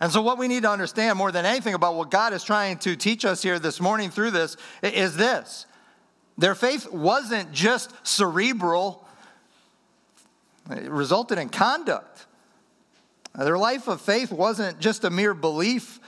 And 0.00 0.10
so, 0.10 0.20
what 0.22 0.38
we 0.38 0.48
need 0.48 0.64
to 0.64 0.70
understand 0.72 1.16
more 1.16 1.30
than 1.30 1.44
anything 1.44 1.74
about 1.74 1.94
what 1.94 2.10
God 2.10 2.32
is 2.32 2.42
trying 2.42 2.78
to 2.78 2.96
teach 2.96 3.24
us 3.24 3.44
here 3.44 3.60
this 3.60 3.80
morning 3.80 4.10
through 4.10 4.32
this 4.32 4.56
is 4.82 5.16
this 5.16 5.66
their 6.36 6.56
faith 6.56 6.90
wasn't 6.90 7.52
just 7.52 7.94
cerebral, 8.02 9.06
it 10.68 10.90
resulted 10.90 11.38
in 11.38 11.48
conduct. 11.48 12.26
Their 13.36 13.56
life 13.56 13.86
of 13.86 14.00
faith 14.00 14.32
wasn't 14.32 14.80
just 14.80 15.04
a 15.04 15.10
mere 15.10 15.32
belief, 15.32 16.00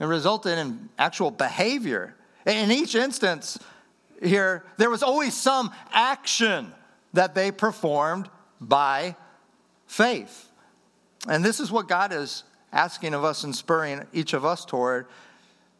it 0.00 0.04
resulted 0.04 0.58
in 0.58 0.88
actual 0.98 1.30
behavior. 1.30 2.14
In 2.46 2.70
each 2.70 2.94
instance 2.94 3.58
here, 4.22 4.64
there 4.76 4.90
was 4.90 5.02
always 5.02 5.34
some 5.34 5.70
action 5.92 6.72
that 7.12 7.34
they 7.34 7.50
performed 7.50 8.28
by 8.60 9.16
faith. 9.86 10.48
And 11.28 11.44
this 11.44 11.60
is 11.60 11.70
what 11.70 11.88
God 11.88 12.12
is 12.12 12.44
asking 12.72 13.14
of 13.14 13.24
us 13.24 13.44
and 13.44 13.54
spurring 13.54 14.04
each 14.12 14.32
of 14.32 14.44
us 14.44 14.64
toward 14.64 15.06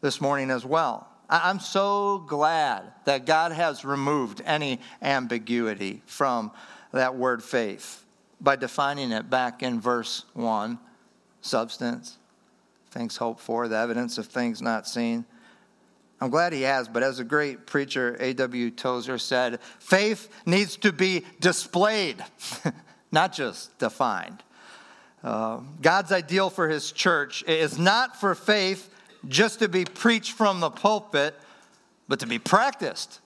this 0.00 0.20
morning 0.20 0.50
as 0.50 0.64
well. 0.64 1.08
I'm 1.28 1.58
so 1.58 2.18
glad 2.18 2.92
that 3.06 3.26
God 3.26 3.52
has 3.52 3.84
removed 3.84 4.42
any 4.44 4.80
ambiguity 5.02 6.02
from 6.06 6.52
that 6.92 7.16
word 7.16 7.42
faith 7.42 8.04
by 8.40 8.56
defining 8.56 9.10
it 9.10 9.28
back 9.30 9.62
in 9.62 9.80
verse 9.80 10.24
1 10.34 10.78
substance, 11.40 12.18
things 12.94 13.16
hoped 13.16 13.40
for, 13.40 13.66
the 13.66 13.76
evidence 13.76 14.18
of 14.18 14.26
things 14.26 14.62
not 14.62 14.86
seen. 14.86 15.24
I'm 16.20 16.30
glad 16.30 16.52
he 16.52 16.62
has, 16.62 16.88
but 16.88 17.02
as 17.02 17.18
a 17.18 17.24
great 17.24 17.66
preacher, 17.66 18.16
A.W. 18.20 18.70
Tozer 18.70 19.18
said, 19.18 19.60
faith 19.80 20.30
needs 20.46 20.76
to 20.78 20.92
be 20.92 21.24
displayed, 21.40 22.24
not 23.12 23.32
just 23.32 23.76
defined. 23.78 24.42
Uh, 25.24 25.60
God's 25.82 26.12
ideal 26.12 26.50
for 26.50 26.68
his 26.68 26.92
church 26.92 27.42
is 27.48 27.78
not 27.78 28.18
for 28.18 28.34
faith 28.34 28.88
just 29.26 29.58
to 29.58 29.68
be 29.68 29.84
preached 29.84 30.32
from 30.32 30.60
the 30.60 30.70
pulpit, 30.70 31.34
but 32.06 32.20
to 32.20 32.26
be 32.26 32.38
practiced 32.38 33.20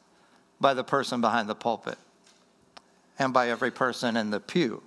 by 0.60 0.72
the 0.72 0.84
person 0.84 1.20
behind 1.20 1.48
the 1.48 1.54
pulpit 1.54 1.98
and 3.18 3.34
by 3.34 3.50
every 3.50 3.70
person 3.70 4.16
in 4.16 4.30
the 4.30 4.40
pew. 4.40 4.82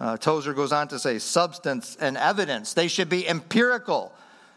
Uh, 0.00 0.16
Tozer 0.16 0.54
goes 0.54 0.72
on 0.72 0.88
to 0.88 0.98
say 0.98 1.18
substance 1.18 1.96
and 2.00 2.16
evidence, 2.16 2.74
they 2.74 2.88
should 2.88 3.08
be 3.08 3.28
empirical. 3.28 4.12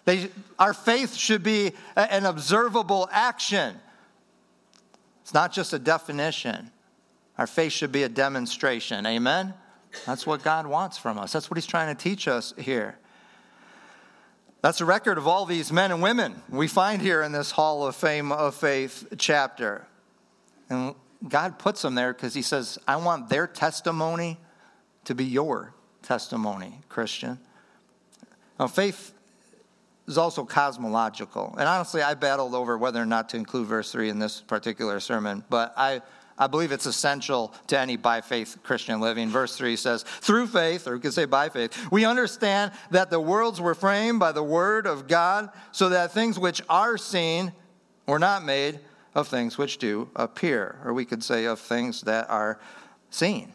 They, 0.06 0.30
our 0.60 0.74
faith 0.74 1.16
should 1.16 1.44
be 1.44 1.74
a, 1.96 2.14
an 2.14 2.26
observable 2.26 3.10
action. 3.12 3.76
It's 5.22 5.34
not 5.34 5.52
just 5.52 5.74
a 5.74 5.80
definition. 5.80 6.72
Our 7.38 7.48
faith 7.48 7.72
should 7.72 7.92
be 7.92 8.04
a 8.04 8.10
demonstration. 8.10 9.06
Amen? 9.06 9.54
That's 10.06 10.26
what 10.26 10.44
God 10.44 10.68
wants 10.68 10.98
from 10.98 11.18
us. 11.18 11.32
That's 11.34 11.50
what 11.50 11.58
He's 11.58 11.66
trying 11.66 11.96
to 11.96 12.02
teach 12.02 12.28
us 12.28 12.54
here. 12.58 12.98
That's 14.62 14.80
a 14.80 14.86
record 14.86 15.18
of 15.18 15.28
all 15.28 15.46
these 15.46 15.72
men 15.72 15.92
and 15.92 16.04
women 16.04 16.36
we 16.50 16.68
find 16.68 17.02
here 17.02 17.24
in 17.24 17.32
this 17.32 17.52
Hall 17.52 17.88
of 17.88 17.96
Fame 17.96 18.32
of 18.32 18.54
Faith 18.54 19.08
chapter. 19.18 19.88
And 20.70 20.94
God 21.28 21.58
puts 21.58 21.82
them 21.82 21.96
there 21.96 22.14
because 22.14 22.36
He 22.36 22.44
says, 22.44 22.78
I 22.88 22.98
want 22.98 23.30
their 23.30 23.48
testimony 23.48 24.38
to 25.06 25.16
be 25.16 25.26
your 25.26 25.74
testimony, 26.02 26.80
Christian. 26.90 27.40
Now, 28.60 28.68
faith 28.68 29.14
is 30.08 30.18
also 30.18 30.44
cosmological. 30.44 31.56
And 31.58 31.68
honestly, 31.68 32.02
I 32.02 32.14
battled 32.14 32.54
over 32.54 32.78
whether 32.78 33.02
or 33.02 33.06
not 33.06 33.30
to 33.30 33.38
include 33.38 33.68
verse 33.68 33.92
3 33.92 34.10
in 34.10 34.20
this 34.20 34.42
particular 34.42 35.00
sermon, 35.00 35.44
but 35.50 35.74
I 35.78 36.02
I 36.42 36.48
believe 36.48 36.72
it's 36.72 36.88
essential 36.88 37.54
to 37.68 37.80
any 37.80 37.98
by 37.98 38.22
faith 38.22 38.58
Christian 38.64 39.00
living. 39.00 39.30
Verse 39.30 39.56
3 39.56 39.76
says, 39.76 40.02
Through 40.02 40.48
faith, 40.48 40.88
or 40.88 40.94
we 40.94 41.00
could 41.00 41.14
say 41.14 41.26
by 41.26 41.50
faith, 41.50 41.92
we 41.92 42.04
understand 42.04 42.72
that 42.90 43.12
the 43.12 43.20
worlds 43.20 43.62
were 43.62 43.76
framed 43.76 44.20
by 44.20 44.32
the 44.32 44.42
word 44.42 44.88
of 44.88 45.08
God, 45.08 45.52
so 45.72 45.90
that 45.90 46.14
things 46.14 46.40
which 46.40 46.60
are 46.68 46.98
seen 46.98 47.54
were 48.08 48.18
not 48.18 48.44
made 48.44 48.80
of 49.14 49.28
things 49.28 49.60
which 49.60 49.78
do 49.78 50.10
appear. 50.16 50.80
Or 50.84 50.94
we 50.94 51.06
could 51.06 51.24
say 51.24 51.46
of 51.46 51.60
things 51.60 52.02
that 52.02 52.28
are 52.28 52.60
seen. 53.12 53.54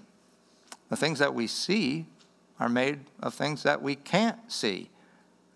The 0.88 0.96
things 0.96 1.18
that 1.18 1.34
we 1.34 1.46
see 1.46 2.06
are 2.58 2.68
made 2.68 3.00
of 3.20 3.34
things 3.34 3.62
that 3.64 3.82
we 3.82 3.94
can't 3.94 4.38
see. 4.50 4.90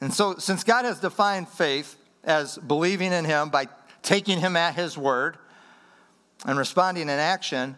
And 0.01 0.13
so, 0.13 0.37
since 0.37 0.65
God 0.65 0.85
has 0.85 1.01
defined 1.01 1.49
faith 1.49 1.97
as 2.25 2.59
believing 2.59 3.13
in 3.13 3.25
Him 3.25 3.51
by 3.51 3.69
taking 4.03 4.41
Him 4.41 4.57
at 4.57 4.75
His 4.75 4.97
word, 4.97 5.39
and 6.47 6.59
responding 6.59 7.05
in 7.05 7.11
action, 7.11 7.77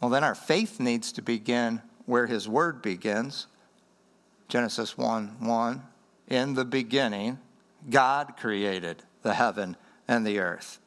well, 0.00 0.10
then 0.10 0.24
our 0.24 0.34
faith 0.34 0.78
needs 0.78 1.12
to 1.12 1.22
begin 1.22 1.82
where 2.06 2.26
His 2.26 2.48
Word 2.48 2.82
begins. 2.82 3.46
Genesis 4.48 4.96
1 4.96 5.36
1. 5.40 5.82
In 6.28 6.54
the 6.54 6.64
beginning, 6.64 7.38
God 7.90 8.36
created 8.36 9.02
the 9.22 9.34
heaven 9.34 9.76
and 10.06 10.26
the 10.26 10.38
earth. 10.38 10.78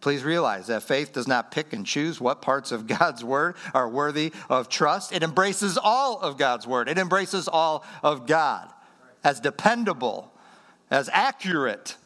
Please 0.00 0.24
realize 0.24 0.68
that 0.68 0.82
faith 0.82 1.12
does 1.12 1.28
not 1.28 1.50
pick 1.50 1.72
and 1.72 1.84
choose 1.84 2.20
what 2.20 2.40
parts 2.42 2.72
of 2.72 2.86
God's 2.98 3.22
word 3.22 3.56
are 3.74 3.88
worthy 3.88 4.32
of 4.48 4.68
trust. 4.68 5.12
It 5.12 5.22
embraces 5.22 5.78
all 5.78 6.18
of 6.20 6.38
God's 6.38 6.66
word, 6.66 6.88
it 6.88 6.98
embraces 6.98 7.48
all 7.48 7.84
of 8.02 8.26
God 8.26 8.70
as 9.22 9.40
dependable, 9.40 10.32
as 10.90 11.10
accurate, 11.12 11.96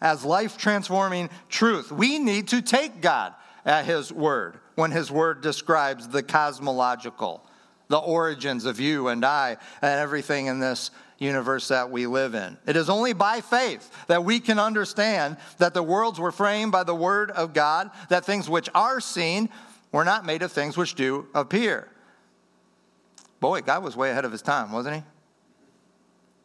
as 0.00 0.24
life 0.24 0.58
transforming 0.58 1.30
truth. 1.48 1.90
We 1.90 2.18
need 2.18 2.48
to 2.48 2.62
take 2.62 3.00
God 3.00 3.34
at 3.64 3.84
his 3.84 4.12
word 4.12 4.58
when 4.74 4.90
his 4.90 5.10
word 5.10 5.40
describes 5.40 6.08
the 6.08 6.22
cosmological, 6.22 7.44
the 7.88 7.98
origins 7.98 8.64
of 8.64 8.80
you 8.80 9.08
and 9.08 9.24
I 9.24 9.56
and 9.82 10.00
everything 10.00 10.46
in 10.46 10.60
this 10.60 10.90
universe 11.20 11.68
that 11.68 11.90
we 11.90 12.06
live 12.06 12.34
in. 12.34 12.58
It 12.66 12.76
is 12.76 12.90
only 12.90 13.12
by 13.12 13.40
faith 13.40 13.88
that 14.08 14.24
we 14.24 14.40
can 14.40 14.58
understand 14.58 15.36
that 15.58 15.74
the 15.74 15.82
worlds 15.82 16.18
were 16.18 16.32
framed 16.32 16.72
by 16.72 16.82
the 16.82 16.94
word 16.94 17.30
of 17.30 17.52
God, 17.52 17.90
that 18.08 18.24
things 18.24 18.48
which 18.48 18.68
are 18.74 19.00
seen 19.00 19.50
were 19.92 20.04
not 20.04 20.24
made 20.24 20.42
of 20.42 20.50
things 20.50 20.76
which 20.76 20.94
do 20.94 21.26
appear. 21.34 21.88
Boy, 23.38 23.60
God 23.60 23.84
was 23.84 23.96
way 23.96 24.10
ahead 24.10 24.24
of 24.24 24.32
his 24.32 24.42
time, 24.42 24.72
wasn't 24.72 24.96
he? 24.96 25.02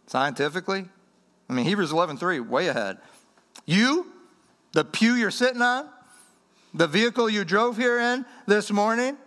Scientifically? 0.08 0.86
I 1.50 1.54
mean, 1.54 1.66
Hebrews 1.66 1.92
11:3, 1.92 2.48
way 2.48 2.68
ahead. 2.68 2.98
You, 3.66 4.12
the 4.74 4.86
pew 4.86 5.14
you're 5.14 5.32
sitting 5.32 5.62
on, 5.62 5.90
the 6.74 6.88
vehicle 6.88 7.30
you 7.30 7.46
drove 7.46 7.78
here 7.78 8.00
in 8.00 8.26
this 8.46 8.72
morning, 8.72 9.18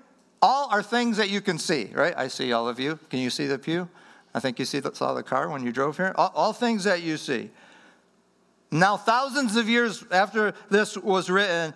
all 0.42 0.68
are 0.70 0.82
things 0.82 1.16
that 1.16 1.30
you 1.30 1.40
can 1.40 1.58
see, 1.58 1.90
right? 1.94 2.14
I 2.16 2.28
see 2.28 2.52
all 2.52 2.68
of 2.68 2.78
you. 2.78 2.98
Can 3.10 3.20
you 3.20 3.30
see 3.30 3.46
the 3.46 3.58
pew? 3.58 3.88
I 4.38 4.40
think 4.40 4.60
you 4.60 4.64
see 4.64 4.80
saw 4.92 5.14
the 5.14 5.24
car 5.24 5.48
when 5.48 5.66
you 5.66 5.72
drove 5.72 5.96
here. 5.96 6.12
All, 6.14 6.30
all 6.32 6.52
things 6.52 6.84
that 6.84 7.02
you 7.02 7.16
see. 7.16 7.50
Now, 8.70 8.96
thousands 8.96 9.56
of 9.56 9.68
years 9.68 10.04
after 10.12 10.54
this 10.70 10.96
was 10.96 11.28
written, 11.28 11.74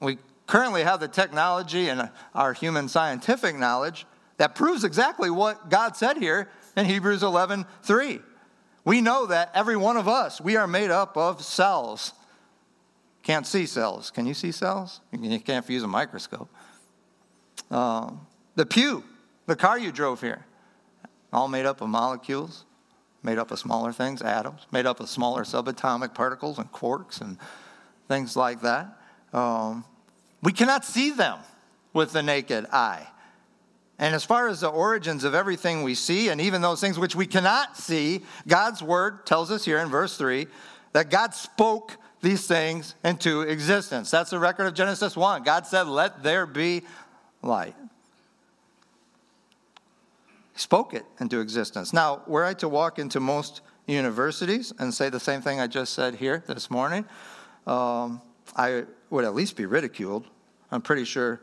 we 0.00 0.18
currently 0.48 0.82
have 0.82 0.98
the 0.98 1.06
technology 1.06 1.88
and 1.88 2.10
our 2.34 2.54
human 2.54 2.88
scientific 2.88 3.54
knowledge 3.54 4.04
that 4.38 4.56
proves 4.56 4.82
exactly 4.82 5.30
what 5.30 5.70
God 5.70 5.96
said 5.96 6.16
here 6.16 6.48
in 6.76 6.86
Hebrews 6.86 7.22
11 7.22 7.64
3. 7.84 8.18
We 8.84 9.00
know 9.00 9.26
that 9.26 9.52
every 9.54 9.76
one 9.76 9.96
of 9.96 10.08
us, 10.08 10.40
we 10.40 10.56
are 10.56 10.66
made 10.66 10.90
up 10.90 11.16
of 11.16 11.40
cells. 11.40 12.14
Can't 13.22 13.46
see 13.46 13.64
cells. 13.64 14.10
Can 14.10 14.26
you 14.26 14.34
see 14.34 14.50
cells? 14.50 15.02
You 15.12 15.38
can't 15.38 15.68
use 15.70 15.84
a 15.84 15.88
microscope. 15.88 16.48
Uh, 17.70 18.10
the 18.56 18.66
pew, 18.66 19.04
the 19.46 19.54
car 19.54 19.78
you 19.78 19.92
drove 19.92 20.20
here, 20.20 20.44
all 21.32 21.48
made 21.48 21.66
up 21.66 21.80
of 21.80 21.88
molecules 21.88 22.64
made 23.22 23.38
up 23.38 23.50
of 23.50 23.58
smaller 23.58 23.92
things, 23.92 24.22
atoms, 24.22 24.66
made 24.72 24.86
up 24.86 25.00
of 25.00 25.08
smaller 25.08 25.42
subatomic 25.42 26.14
particles 26.14 26.58
and 26.58 26.70
quarks 26.72 27.20
and 27.20 27.36
things 28.08 28.36
like 28.36 28.62
that. 28.62 28.96
Um, 29.32 29.84
we 30.42 30.52
cannot 30.52 30.84
see 30.84 31.10
them 31.10 31.38
with 31.92 32.12
the 32.12 32.22
naked 32.22 32.66
eye. 32.72 33.06
And 33.98 34.14
as 34.14 34.24
far 34.24 34.48
as 34.48 34.60
the 34.60 34.68
origins 34.68 35.24
of 35.24 35.34
everything 35.34 35.82
we 35.82 35.94
see, 35.94 36.30
and 36.30 36.40
even 36.40 36.62
those 36.62 36.80
things 36.80 36.98
which 36.98 37.14
we 37.14 37.26
cannot 37.26 37.76
see, 37.76 38.22
God's 38.48 38.82
word 38.82 39.26
tells 39.26 39.50
us 39.50 39.64
here 39.64 39.78
in 39.78 39.88
verse 39.88 40.16
3 40.16 40.46
that 40.92 41.10
God 41.10 41.34
spoke 41.34 41.98
these 42.22 42.46
things 42.46 42.94
into 43.04 43.42
existence. 43.42 44.10
That's 44.10 44.30
the 44.30 44.38
record 44.38 44.66
of 44.66 44.74
Genesis 44.74 45.16
1. 45.16 45.42
God 45.42 45.66
said, 45.66 45.86
Let 45.86 46.22
there 46.22 46.46
be 46.46 46.82
light. 47.42 47.74
Spoke 50.60 50.92
it 50.92 51.06
into 51.20 51.40
existence. 51.40 51.94
Now, 51.94 52.20
were 52.26 52.44
I 52.44 52.52
to 52.52 52.68
walk 52.68 52.98
into 52.98 53.18
most 53.18 53.62
universities 53.86 54.74
and 54.78 54.92
say 54.92 55.08
the 55.08 55.18
same 55.18 55.40
thing 55.40 55.58
I 55.58 55.66
just 55.66 55.94
said 55.94 56.16
here 56.16 56.44
this 56.46 56.70
morning, 56.70 57.06
um, 57.66 58.20
I 58.54 58.84
would 59.08 59.24
at 59.24 59.34
least 59.34 59.56
be 59.56 59.64
ridiculed. 59.64 60.26
I'm 60.70 60.82
pretty 60.82 61.06
sure 61.06 61.40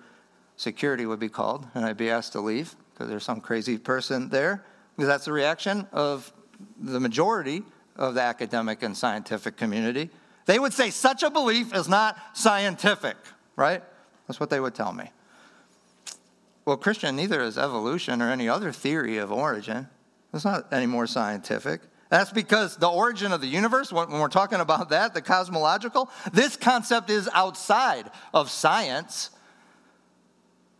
security 0.56 1.08
would 1.08 1.20
be 1.20 1.30
called 1.30 1.66
and 1.74 1.84
I'd 1.84 1.98
be 1.98 2.12
asked 2.12 2.34
to 2.34 2.42
leave 2.42 2.76
because 2.94 3.10
there's 3.10 3.24
some 3.24 3.42
crazy 3.42 3.80
person 3.80 4.30
there. 4.30 4.64
Because 4.96 5.08
that's 5.08 5.26
the 5.26 5.34
reaction 5.34 5.88
of 5.92 6.32
the 6.80 7.00
majority 7.00 7.64
of 7.96 8.14
the 8.14 8.22
academic 8.22 8.84
and 8.84 8.96
scientific 8.96 9.58
community. 9.58 10.12
They 10.46 10.60
would 10.60 10.74
say 10.74 10.92
such 10.92 11.24
a 11.24 11.32
belief 11.32 11.74
is 11.74 11.90
not 11.90 12.20
scientific, 12.34 13.18
right? 13.56 13.82
That's 14.28 14.40
what 14.40 14.52
they 14.52 14.60
would 14.60 14.76
tell 14.76 14.94
me. 14.94 15.10
Well, 16.68 16.76
Christian, 16.76 17.16
neither 17.16 17.40
is 17.40 17.58
evolution 17.58 18.22
or 18.22 18.30
any 18.30 18.50
other 18.50 18.74
theory 18.74 19.20
of 19.20 19.32
origin. 19.32 19.88
It's 20.34 20.44
not 20.44 20.68
any 20.74 20.86
more 20.86 21.08
scientific. 21.08 21.80
That's 22.10 22.30
because 22.30 22.76
the 22.76 22.90
origin 22.90 23.32
of 23.32 23.40
the 23.40 23.48
universe, 23.48 23.94
when 23.94 24.10
we're 24.10 24.28
talking 24.28 24.60
about 24.60 24.90
that, 24.90 25.14
the 25.14 25.22
cosmological, 25.22 26.10
this 26.34 26.58
concept 26.58 27.10
is 27.10 27.30
outside 27.34 28.12
of 28.34 28.52
science. 28.52 29.30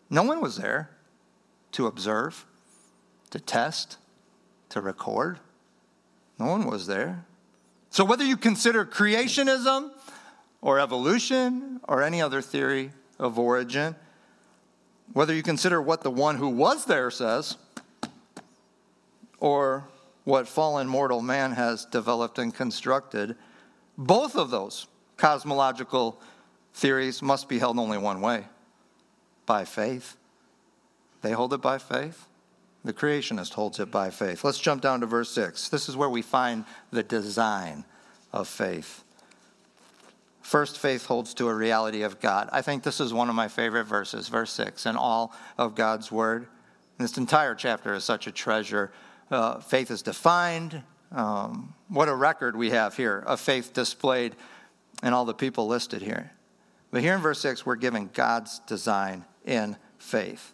No 0.10 0.24
one 0.24 0.42
was 0.42 0.58
there 0.58 0.90
to 1.72 1.88
observe, 1.88 2.46
to 3.30 3.40
test, 3.40 3.96
to 4.68 4.82
record. 4.82 5.40
No 6.38 6.48
one 6.48 6.68
was 6.68 6.88
there. 6.88 7.26
So, 7.92 8.04
whether 8.04 8.26
you 8.26 8.36
consider 8.36 8.86
creationism 8.86 9.92
or 10.60 10.82
evolution 10.82 11.80
or 11.88 12.04
any 12.04 12.22
other 12.22 12.42
theory 12.42 12.92
of 13.18 13.40
origin, 13.40 13.96
whether 15.14 15.34
you 15.34 15.44
consider 15.44 15.82
what 15.82 16.04
the 16.04 16.12
one 16.12 16.36
who 16.36 16.50
was 16.50 16.86
there 16.86 17.12
says, 17.12 17.58
or 19.40 19.88
what 20.24 20.48
fallen 20.48 20.88
mortal 20.88 21.22
man 21.22 21.54
has 21.54 21.86
developed 21.86 22.40
and 22.40 22.54
constructed, 22.54 23.36
both 23.98 24.36
of 24.36 24.50
those 24.50 24.88
cosmological 25.16 26.20
theories 26.74 27.22
must 27.22 27.50
be 27.50 27.60
held 27.60 27.80
only 27.80 27.98
one 27.98 28.22
way 28.22 28.46
by 29.46 29.66
faith. 29.66 30.16
They 31.22 31.32
hold 31.32 31.54
it 31.54 31.62
by 31.62 31.78
faith. 31.78 32.28
The 32.84 32.94
creationist 32.94 33.54
holds 33.54 33.80
it 33.80 33.90
by 33.92 34.12
faith. 34.12 34.44
Let's 34.44 34.60
jump 34.60 34.82
down 34.82 35.02
to 35.02 35.06
verse 35.06 35.30
6. 35.32 35.70
This 35.70 35.90
is 35.90 35.98
where 35.98 36.10
we 36.10 36.22
find 36.22 36.66
the 36.92 37.04
design 37.04 37.84
of 38.32 38.48
faith. 38.48 39.04
First, 40.48 40.78
faith 40.78 41.06
holds 41.06 41.34
to 41.36 41.50
a 41.50 41.54
reality 41.54 42.04
of 42.04 42.22
God. 42.22 42.48
I 42.54 42.62
think 42.62 42.84
this 42.84 43.02
is 43.02 43.14
one 43.14 43.28
of 43.28 43.36
my 43.36 43.50
favorite 43.50 43.84
verses, 43.84 44.30
verse 44.30 44.52
6, 44.54 44.86
in 44.86 44.96
all 44.96 45.34
of 45.58 45.76
God's 45.76 46.10
word. 46.10 46.48
This 46.98 47.18
entire 47.18 47.54
chapter 47.54 47.94
is 47.94 48.06
such 48.06 48.28
a 48.28 48.32
treasure. 48.32 48.92
Uh, 49.30 49.60
faith 49.60 49.92
is 49.92 50.02
defined. 50.02 50.84
Um, 51.12 51.74
what 51.90 52.08
a 52.08 52.16
record 52.16 52.56
we 52.56 52.70
have 52.70 52.96
here 52.96 53.24
of 53.28 53.42
faith 53.42 53.74
displayed 53.74 54.36
in 55.04 55.12
all 55.12 55.26
the 55.26 55.34
people 55.34 55.68
listed 55.68 56.02
here. 56.02 56.32
But 56.92 57.02
here 57.02 57.16
in 57.16 57.22
verse 57.22 57.42
6, 57.42 57.66
we're 57.66 57.76
given 57.76 58.10
God's 58.14 58.60
design 58.60 59.26
in 59.46 59.76
faith 59.98 60.54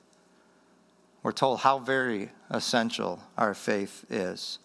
we're 1.23 1.31
told 1.31 1.59
how 1.59 1.79
very 1.79 2.29
essential 2.51 3.23
our 3.37 3.53
faith 3.53 4.05
is. 4.09 4.59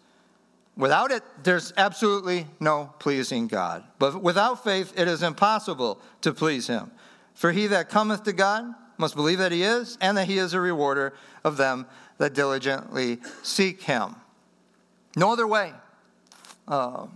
Without 0.78 1.10
it, 1.10 1.24
there's 1.42 1.72
absolutely 1.76 2.46
no 2.60 2.94
pleasing 3.00 3.48
God. 3.48 3.82
But 3.98 4.22
without 4.22 4.62
faith, 4.62 4.92
it 4.96 5.08
is 5.08 5.24
impossible 5.24 6.00
to 6.20 6.32
please 6.32 6.68
Him. 6.68 6.92
For 7.34 7.50
he 7.50 7.66
that 7.66 7.88
cometh 7.88 8.22
to 8.22 8.32
God 8.32 8.64
must 8.96 9.16
believe 9.16 9.38
that 9.38 9.50
He 9.50 9.64
is, 9.64 9.98
and 10.00 10.16
that 10.16 10.28
He 10.28 10.38
is 10.38 10.54
a 10.54 10.60
rewarder 10.60 11.14
of 11.42 11.56
them 11.56 11.86
that 12.18 12.32
diligently 12.32 13.18
seek 13.42 13.82
Him. 13.82 14.14
No 15.16 15.32
other 15.32 15.48
way. 15.48 15.72
Uh, 16.68 17.08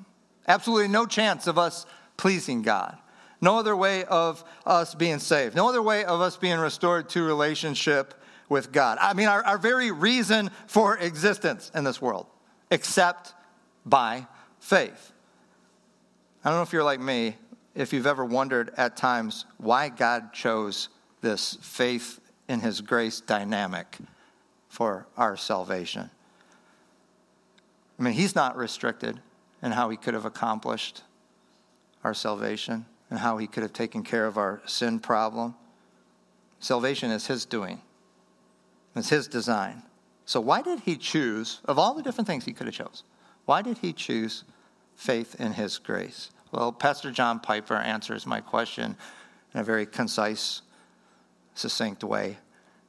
absolutely 0.49 0.89
no 0.89 1.07
chance 1.07 1.47
of 1.47 1.57
us 1.57 1.87
pleasing 2.17 2.63
God. 2.63 2.99
No 3.41 3.59
other 3.59 3.77
way 3.77 4.05
of 4.05 4.43
us 4.67 4.95
being 4.95 5.21
saved. 5.21 5.55
No 5.55 5.69
other 5.69 5.83
way 5.83 6.05
of 6.05 6.21
us 6.21 6.37
being 6.37 6.59
restored 6.59 7.09
to 7.11 7.23
relationship 7.23 8.15
with 8.49 8.73
God. 8.73 8.99
I 9.01 9.15
mean, 9.15 9.29
our, 9.29 9.45
our 9.45 9.59
very 9.59 9.93
reason 9.93 10.51
for 10.67 10.99
existence 10.99 11.71
in 11.77 11.85
this 11.85 12.03
world, 12.03 12.27
except 12.73 13.35
by 13.85 14.27
faith. 14.59 15.13
I 16.45 16.51
don't 16.51 16.59
know 16.59 16.63
if 16.63 16.73
you're 16.73 16.85
like 16.85 17.01
me, 17.01 17.37
if 17.75 17.93
you've 17.93 18.07
ever 18.07 18.25
wondered 18.25 18.73
at 18.77 18.97
times 18.97 19.45
why 19.59 19.89
God 19.89 20.33
chose 20.33 20.89
this 21.21 21.57
faith 21.61 22.21
in 22.49 22.61
His 22.61 22.81
grace 22.81 23.21
dynamic 23.21 23.99
for 24.69 25.07
our 25.17 25.37
salvation. 25.37 26.11
I 27.99 28.03
mean, 28.03 28.15
He's 28.15 28.35
not 28.35 28.57
restricted 28.57 29.21
in 29.63 29.73
how 29.73 29.89
He 29.91 29.97
could 29.97 30.15
have 30.15 30.25
accomplished 30.25 31.03
our 32.03 32.15
salvation 32.15 32.87
and 33.09 33.21
how 33.21 33.39
He 33.39 33.47
could 33.47 33.63
have 33.63 33.73
taken 33.73 34.03
care 34.03 34.27
of 34.27 34.37
our 34.37 34.63
sin 34.67 34.99
problem. 34.99 35.55
Salvation 36.59 37.11
is 37.11 37.27
His 37.27 37.45
doing. 37.45 37.81
It's 38.95 39.09
his 39.09 39.29
design. 39.29 39.83
So 40.25 40.41
why 40.41 40.63
did 40.63 40.81
he 40.81 40.97
choose, 40.97 41.61
of 41.65 41.79
all 41.79 41.95
the 41.95 42.03
different 42.03 42.29
things 42.29 42.45
he 42.45 42.53
could 42.53 42.67
have 42.67 42.75
chose, 42.75 43.05
why 43.45 43.63
did 43.63 43.79
he 43.79 43.93
choose 43.93 44.45
faith 44.95 45.37
in 45.39 45.53
his 45.53 45.79
grace? 45.79 46.31
Well, 46.51 46.73
Pastor 46.73 47.11
John 47.11 47.41
Piper 47.41 47.77
answers 47.77 48.27
my 48.27 48.41
question 48.41 48.97
in 49.55 49.61
a 49.61 49.65
very 49.65 49.87
concise, 49.87 50.63
succinct 51.55 52.05
way. 52.05 52.39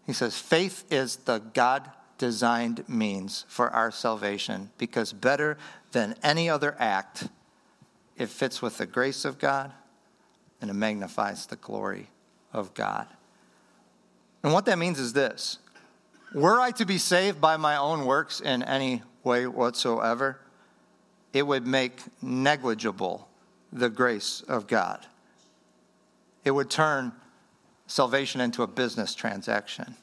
He 0.06 0.14
says, 0.14 0.38
Faith 0.38 0.86
is 0.92 1.16
the 1.18 1.40
God 1.40 1.90
designed 2.18 2.88
means 2.88 3.46
for 3.48 3.70
our 3.70 3.92
salvation 3.92 4.70
because 4.78 5.12
better 5.14 5.58
than 5.92 6.16
any 6.24 6.50
other 6.50 6.76
act, 6.78 7.28
it 8.18 8.30
fits 8.30 8.62
with 8.62 8.78
the 8.78 8.86
grace 8.86 9.26
of 9.26 9.40
God 9.40 9.72
and 10.62 10.70
it 10.70 10.76
magnifies 10.76 11.46
the 11.46 11.56
glory 11.56 12.10
of 12.52 12.74
God. 12.74 13.08
And 14.44 14.54
what 14.54 14.66
that 14.66 14.78
means 14.78 15.00
is 15.00 15.14
this 15.14 15.60
were 16.34 16.60
I 16.60 16.72
to 16.72 16.86
be 16.86 16.98
saved 16.98 17.40
by 17.40 17.58
my 17.58 17.78
own 17.78 18.06
works 18.06 18.40
in 18.42 18.64
any 18.64 19.04
way 19.24 19.48
whatsoever, 19.48 20.40
it 21.34 21.46
would 21.46 21.66
make 21.66 22.00
negligible 22.22 23.28
the 23.72 23.90
grace 23.90 24.42
of 24.48 24.68
God. 24.68 25.06
It 26.46 26.52
would 26.52 26.70
turn 26.70 27.12
salvation 27.88 28.40
into 28.40 28.64
a 28.64 28.68
business 28.68 29.16
transaction. 29.16 29.96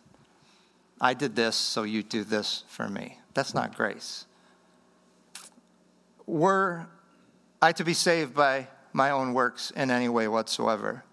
I 1.01 1.15
did 1.15 1.37
this, 1.37 1.57
so 1.57 1.85
you 1.85 2.03
do 2.03 2.25
this 2.25 2.65
for 2.69 2.89
me. 2.89 3.19
That's 3.33 3.55
not 3.55 3.77
grace. 3.77 4.27
Were 6.27 6.87
I 7.63 7.73
to 7.73 7.85
be 7.85 7.95
saved 7.95 8.35
by 8.35 8.69
my 8.93 9.11
own 9.11 9.35
works 9.35 9.71
in 9.71 9.91
any 9.91 10.09
way 10.09 10.29
whatsoever, 10.29 11.05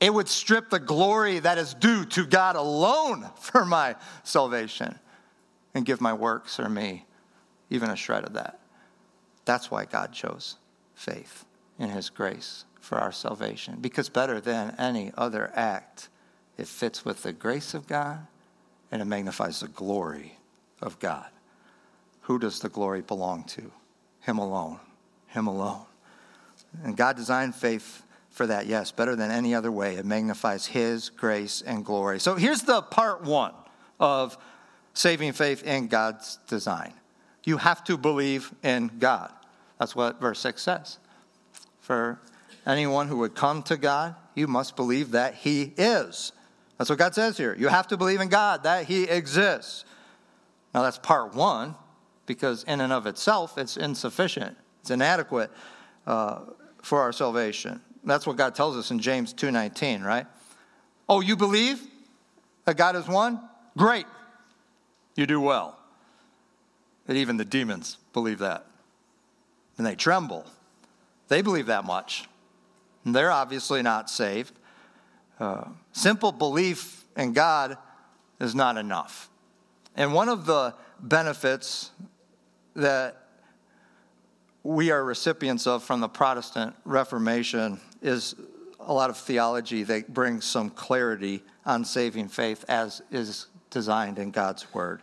it 0.00 0.12
would 0.12 0.28
strip 0.28 0.68
the 0.68 0.80
glory 0.80 1.38
that 1.38 1.58
is 1.58 1.74
due 1.74 2.04
to 2.06 2.26
God 2.26 2.56
alone 2.56 3.30
for 3.40 3.64
my 3.64 3.96
salvation 4.22 4.98
and 5.74 5.86
give 5.86 6.00
my 6.00 6.12
works 6.12 6.60
or 6.60 6.68
me 6.68 7.06
even 7.70 7.88
a 7.88 7.96
shred 7.96 8.24
of 8.24 8.34
that. 8.34 8.58
That's 9.44 9.70
why 9.70 9.84
God 9.84 10.12
chose 10.12 10.56
faith 10.94 11.44
in 11.78 11.90
His 11.90 12.10
grace 12.10 12.64
for 12.80 12.98
our 12.98 13.12
salvation. 13.12 13.78
Because 13.80 14.08
better 14.08 14.40
than 14.40 14.74
any 14.78 15.12
other 15.16 15.50
act, 15.54 16.08
it 16.58 16.68
fits 16.68 17.04
with 17.04 17.22
the 17.22 17.32
grace 17.32 17.74
of 17.74 17.86
God 17.86 18.26
and 18.90 19.00
it 19.00 19.06
magnifies 19.06 19.60
the 19.60 19.68
glory 19.68 20.38
of 20.80 20.98
God. 20.98 21.26
Who 22.22 22.38
does 22.38 22.60
the 22.60 22.68
glory 22.68 23.00
belong 23.00 23.44
to? 23.44 23.72
Him 24.20 24.38
alone. 24.38 24.78
Him 25.28 25.46
alone. 25.46 25.86
And 26.84 26.96
God 26.96 27.16
designed 27.16 27.54
faith 27.54 28.02
for 28.30 28.46
that, 28.46 28.66
yes, 28.66 28.92
better 28.92 29.14
than 29.14 29.30
any 29.30 29.54
other 29.54 29.70
way. 29.70 29.96
It 29.96 30.06
magnifies 30.06 30.66
His 30.66 31.10
grace 31.10 31.62
and 31.62 31.84
glory. 31.84 32.18
So 32.18 32.34
here's 32.34 32.62
the 32.62 32.80
part 32.80 33.22
one 33.22 33.52
of 34.00 34.38
saving 34.94 35.32
faith 35.32 35.62
in 35.64 35.88
God's 35.88 36.38
design. 36.48 36.94
You 37.44 37.56
have 37.56 37.82
to 37.84 37.96
believe 37.96 38.52
in 38.62 38.90
God. 38.98 39.32
That's 39.78 39.96
what 39.96 40.20
verse 40.20 40.38
6 40.40 40.62
says. 40.62 40.98
For 41.80 42.20
anyone 42.66 43.08
who 43.08 43.18
would 43.18 43.34
come 43.34 43.62
to 43.64 43.76
God, 43.76 44.14
you 44.34 44.46
must 44.46 44.76
believe 44.76 45.10
that 45.12 45.34
He 45.34 45.72
is. 45.76 46.32
That's 46.78 46.88
what 46.88 46.98
God 46.98 47.14
says 47.14 47.36
here. 47.36 47.56
You 47.58 47.68
have 47.68 47.88
to 47.88 47.96
believe 47.96 48.20
in 48.20 48.28
God, 48.28 48.62
that 48.62 48.86
He 48.86 49.04
exists. 49.04 49.84
Now, 50.74 50.82
that's 50.82 50.98
part 50.98 51.34
one, 51.34 51.74
because 52.26 52.64
in 52.64 52.80
and 52.80 52.92
of 52.92 53.06
itself, 53.06 53.58
it's 53.58 53.76
insufficient, 53.76 54.56
it's 54.80 54.90
inadequate 54.90 55.50
uh, 56.06 56.40
for 56.82 57.00
our 57.00 57.12
salvation. 57.12 57.80
That's 58.04 58.26
what 58.26 58.36
God 58.36 58.54
tells 58.54 58.76
us 58.76 58.90
in 58.90 58.98
James 58.98 59.34
2:19, 59.34 60.02
right? 60.04 60.26
Oh, 61.08 61.20
you 61.20 61.36
believe 61.36 61.80
that 62.64 62.76
God 62.76 62.96
is 62.96 63.06
one? 63.06 63.40
Great. 63.76 64.06
You 65.14 65.26
do 65.26 65.40
well. 65.40 65.78
That 67.06 67.16
even 67.16 67.36
the 67.36 67.44
demons 67.44 67.98
believe 68.12 68.38
that. 68.38 68.66
And 69.76 69.86
they 69.86 69.94
tremble. 69.94 70.46
They 71.28 71.42
believe 71.42 71.66
that 71.66 71.84
much. 71.84 72.28
And 73.04 73.14
they're 73.14 73.32
obviously 73.32 73.82
not 73.82 74.08
saved. 74.10 74.52
Uh, 75.40 75.64
simple 75.92 76.30
belief 76.30 77.04
in 77.16 77.32
God 77.32 77.76
is 78.40 78.54
not 78.54 78.76
enough. 78.76 79.28
And 79.96 80.14
one 80.14 80.28
of 80.28 80.46
the 80.46 80.74
benefits 81.00 81.90
that 82.74 83.16
we 84.62 84.90
are 84.90 85.04
recipients 85.04 85.66
of 85.66 85.82
from 85.82 86.00
the 86.00 86.08
Protestant 86.08 86.74
Reformation 86.84 87.80
is 88.00 88.36
a 88.78 88.92
lot 88.92 89.10
of 89.10 89.16
theology 89.16 89.82
that 89.82 90.12
brings 90.12 90.44
some 90.44 90.70
clarity 90.70 91.42
on 91.66 91.84
saving 91.84 92.28
faith 92.28 92.64
as 92.68 93.02
is 93.10 93.46
designed 93.70 94.18
in 94.18 94.30
God's 94.30 94.72
Word. 94.72 95.02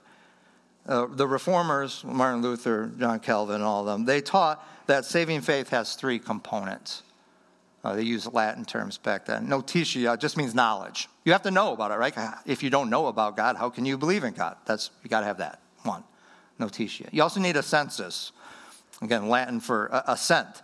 Uh, 0.89 1.05
the 1.05 1.27
reformers, 1.27 2.03
Martin 2.03 2.41
Luther, 2.41 2.91
John 2.97 3.19
Calvin, 3.19 3.61
all 3.61 3.81
of 3.81 3.85
them, 3.85 4.05
they 4.05 4.21
taught 4.21 4.67
that 4.87 5.05
saving 5.05 5.41
faith 5.41 5.69
has 5.69 5.93
three 5.93 6.17
components. 6.17 7.03
Uh, 7.83 7.95
they 7.95 8.01
used 8.01 8.33
Latin 8.33 8.65
terms 8.65 8.97
back 8.97 9.27
then. 9.27 9.47
Notitia 9.47 10.17
just 10.17 10.35
means 10.35 10.55
knowledge. 10.55 11.07
You 11.25 11.31
have 11.31 11.43
to 11.43 11.51
know 11.51 11.73
about 11.73 11.91
it, 11.91 11.99
right? 11.99 12.13
If 12.47 12.63
you 12.63 12.71
don't 12.71 12.89
know 12.89 13.05
about 13.05 13.37
God, 13.37 13.55
how 13.55 13.69
can 13.69 13.85
you 13.85 13.99
believe 13.99 14.23
in 14.23 14.33
God? 14.33 14.57
That's 14.65 14.89
you 15.03 15.11
got 15.11 15.19
to 15.19 15.27
have 15.27 15.37
that 15.37 15.61
one. 15.83 16.03
Notitia. 16.57 17.09
You 17.11 17.21
also 17.21 17.39
need 17.39 17.55
assensus. 17.55 18.31
Again, 18.99 19.29
Latin 19.29 19.59
for 19.59 19.89
assent. 20.07 20.63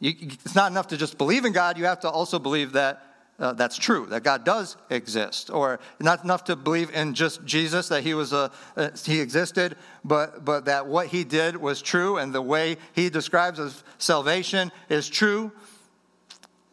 You, 0.00 0.14
it's 0.18 0.56
not 0.56 0.72
enough 0.72 0.88
to 0.88 0.96
just 0.96 1.16
believe 1.16 1.44
in 1.44 1.52
God. 1.52 1.78
You 1.78 1.84
have 1.84 2.00
to 2.00 2.10
also 2.10 2.40
believe 2.40 2.72
that 2.72 3.09
uh, 3.40 3.54
that's 3.54 3.78
true, 3.78 4.06
that 4.06 4.22
God 4.22 4.44
does 4.44 4.76
exist, 4.90 5.50
or 5.50 5.80
not 5.98 6.22
enough 6.24 6.44
to 6.44 6.56
believe 6.56 6.90
in 6.94 7.14
just 7.14 7.42
Jesus 7.44 7.88
that 7.88 8.02
he 8.02 8.12
was 8.12 8.34
a 8.34 8.52
uh, 8.76 8.90
he 9.04 9.20
existed, 9.20 9.76
but 10.04 10.44
but 10.44 10.66
that 10.66 10.86
what 10.86 11.06
he 11.06 11.24
did 11.24 11.56
was 11.56 11.80
true, 11.80 12.18
and 12.18 12.34
the 12.34 12.42
way 12.42 12.76
he 12.92 13.08
describes 13.08 13.58
as 13.58 13.82
salvation 13.96 14.70
is 14.90 15.08
true. 15.08 15.50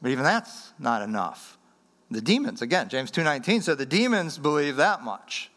But 0.01 0.11
even 0.11 0.25
that's 0.25 0.73
not 0.77 1.01
enough. 1.01 1.57
The 2.11 2.21
demons, 2.21 2.61
again, 2.61 2.89
James 2.89 3.11
2:19 3.11 3.63
said 3.63 3.77
the 3.77 3.85
demons 3.85 4.37
believe 4.37 4.75
that 4.75 5.03
much. 5.03 5.49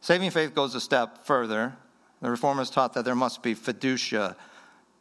Saving 0.00 0.30
faith 0.30 0.54
goes 0.54 0.74
a 0.76 0.80
step 0.80 1.24
further. 1.24 1.76
The 2.20 2.30
reformers 2.30 2.70
taught 2.70 2.94
that 2.94 3.04
there 3.04 3.16
must 3.16 3.42
be 3.42 3.54
fiducia, 3.56 4.36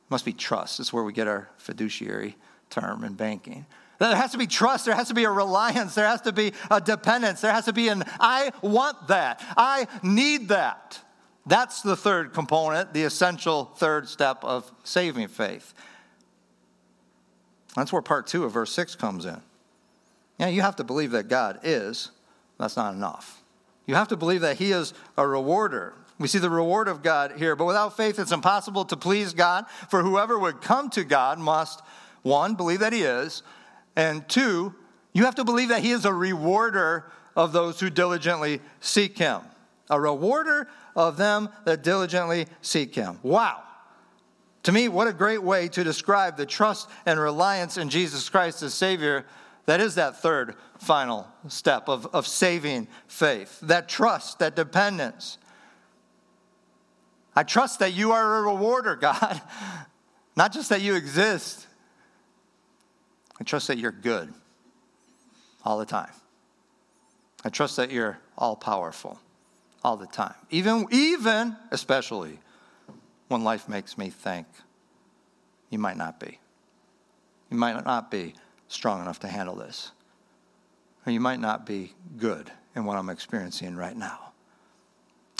must 0.10 0.26
be 0.26 0.34
trust. 0.34 0.80
That's 0.80 0.92
where 0.92 1.04
we 1.04 1.14
get 1.14 1.28
our 1.28 1.50
fiduciary 1.58 2.36
term 2.72 3.04
in 3.04 3.14
banking. 3.14 3.68
There 4.02 4.16
has 4.16 4.32
to 4.32 4.40
be 4.40 4.48
trust. 4.48 4.86
There 4.86 4.96
has 4.96 5.10
to 5.10 5.14
be 5.14 5.26
a 5.26 5.30
reliance. 5.30 5.94
There 5.94 6.08
has 6.08 6.22
to 6.22 6.32
be 6.32 6.54
a 6.72 6.82
dependence. 6.82 7.42
There 7.42 7.54
has 7.54 7.66
to 7.66 7.74
be 7.74 7.88
an 7.88 8.04
I 8.20 8.52
want 8.64 9.10
that. 9.10 9.44
I 9.56 9.86
need 10.02 10.48
that. 10.48 11.00
That's 11.46 11.84
the 11.84 11.96
third 11.96 12.34
component, 12.34 12.96
the 12.96 13.04
essential 13.04 13.66
third 13.66 14.10
step 14.10 14.44
of 14.44 14.72
saving 14.84 15.28
faith. 15.28 15.76
That's 17.76 17.94
where 17.94 18.02
part 18.02 18.26
two 18.26 18.44
of 18.44 18.54
verse 18.54 18.72
six 18.72 18.96
comes 18.96 19.26
in. 19.26 19.40
Yeah, 20.40 20.48
you 20.48 20.64
have 20.64 20.78
to 20.78 20.84
believe 20.84 21.12
that 21.12 21.28
God 21.28 21.60
is. 21.62 22.10
That's 22.58 22.76
not 22.76 22.96
enough. 22.96 23.44
You 23.86 23.94
have 23.94 24.08
to 24.08 24.18
believe 24.18 24.42
that 24.42 24.58
He 24.58 24.72
is 24.72 24.96
a 25.16 25.28
rewarder. 25.28 25.94
We 26.18 26.28
see 26.28 26.40
the 26.40 26.50
reward 26.50 26.88
of 26.88 27.04
God 27.04 27.34
here, 27.38 27.56
but 27.56 27.66
without 27.66 27.96
faith, 27.98 28.18
it's 28.18 28.32
impossible 28.32 28.86
to 28.86 28.98
please 28.98 29.36
God. 29.36 29.66
For 29.90 30.02
whoever 30.02 30.40
would 30.40 30.60
come 30.60 30.90
to 30.92 31.04
God 31.04 31.38
must, 31.38 31.84
one, 32.24 32.56
believe 32.56 32.80
that 32.80 32.94
He 32.94 33.04
is, 33.04 33.44
and 33.96 34.28
two, 34.28 34.74
you 35.14 35.26
have 35.26 35.36
to 35.36 35.44
believe 35.44 35.70
that 35.70 35.82
He 35.82 35.92
is 35.92 36.06
a 36.06 36.14
rewarder 36.14 37.12
of 37.36 37.54
those 37.54 37.80
who 37.80 37.90
diligently 37.90 38.62
seek 38.80 39.18
Him. 39.18 39.42
A 39.90 40.00
rewarder 40.00 40.68
of 40.96 41.18
them 41.18 41.50
that 41.66 41.84
diligently 41.84 42.48
seek 42.62 42.96
Him. 42.96 43.20
Wow. 43.24 43.64
To 44.64 44.72
me, 44.72 44.88
what 44.88 45.08
a 45.08 45.14
great 45.14 45.42
way 45.42 45.68
to 45.70 45.84
describe 45.84 46.38
the 46.38 46.46
trust 46.46 46.90
and 47.06 47.20
reliance 47.20 47.78
in 47.78 47.90
Jesus 47.90 48.30
Christ 48.30 48.62
as 48.62 48.74
Savior. 48.74 49.26
That 49.66 49.82
is 49.82 49.96
that 49.96 50.22
third 50.22 50.56
final 50.78 51.28
step 51.48 51.90
of, 51.90 52.08
of 52.08 52.28
saving 52.28 52.88
faith. 53.08 53.60
That 53.62 53.90
trust, 53.90 54.40
that 54.40 54.56
dependence. 54.56 55.38
I 57.36 57.44
trust 57.44 57.80
that 57.80 57.94
you 57.94 58.12
are 58.12 58.40
a 58.40 58.42
rewarder, 58.42 58.96
God. 59.02 59.42
Not 60.36 60.54
just 60.54 60.70
that 60.70 60.82
you 60.82 60.96
exist, 60.96 61.68
I 63.42 63.44
trust 63.44 63.70
that 63.70 63.80
you're 63.80 63.92
good 63.92 64.32
all 65.66 65.80
the 65.80 65.86
time. 65.86 66.12
I 67.44 67.50
trust 67.50 67.76
that 67.78 67.90
you're 67.90 68.20
all 68.38 68.56
powerful 68.56 69.20
all 69.84 69.98
the 69.98 70.06
time. 70.06 70.36
Even, 70.52 70.86
even, 70.92 71.56
especially 71.72 72.38
when 73.30 73.44
life 73.44 73.68
makes 73.68 73.98
me 73.98 74.12
think 74.12 74.46
you 75.72 75.80
might 75.80 75.98
not 75.98 76.20
be. 76.20 76.38
You 77.50 77.58
might 77.58 77.84
not 77.84 78.12
be 78.12 78.36
strong 78.68 79.02
enough 79.02 79.18
to 79.22 79.28
handle 79.28 79.56
this. 79.56 79.90
Or 81.08 81.12
you 81.12 81.20
might 81.20 81.40
not 81.40 81.66
be 81.66 81.96
good 82.18 82.52
in 82.76 82.86
what 82.86 82.96
I'm 82.96 83.10
experiencing 83.10 83.76
right 83.76 83.98
now. 83.98 84.34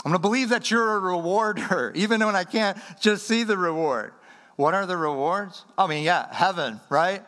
I'm 0.04 0.10
going 0.10 0.14
to 0.14 0.28
believe 0.28 0.48
that 0.48 0.72
you're 0.72 0.96
a 0.96 0.98
rewarder, 0.98 1.92
even 1.94 2.18
when 2.26 2.34
I 2.34 2.42
can't 2.42 2.76
just 3.00 3.28
see 3.28 3.44
the 3.44 3.56
reward. 3.56 4.12
What 4.56 4.74
are 4.74 4.86
the 4.86 4.96
rewards? 4.96 5.64
I 5.78 5.86
mean, 5.86 6.02
yeah, 6.02 6.34
heaven, 6.34 6.80
right? 6.90 7.22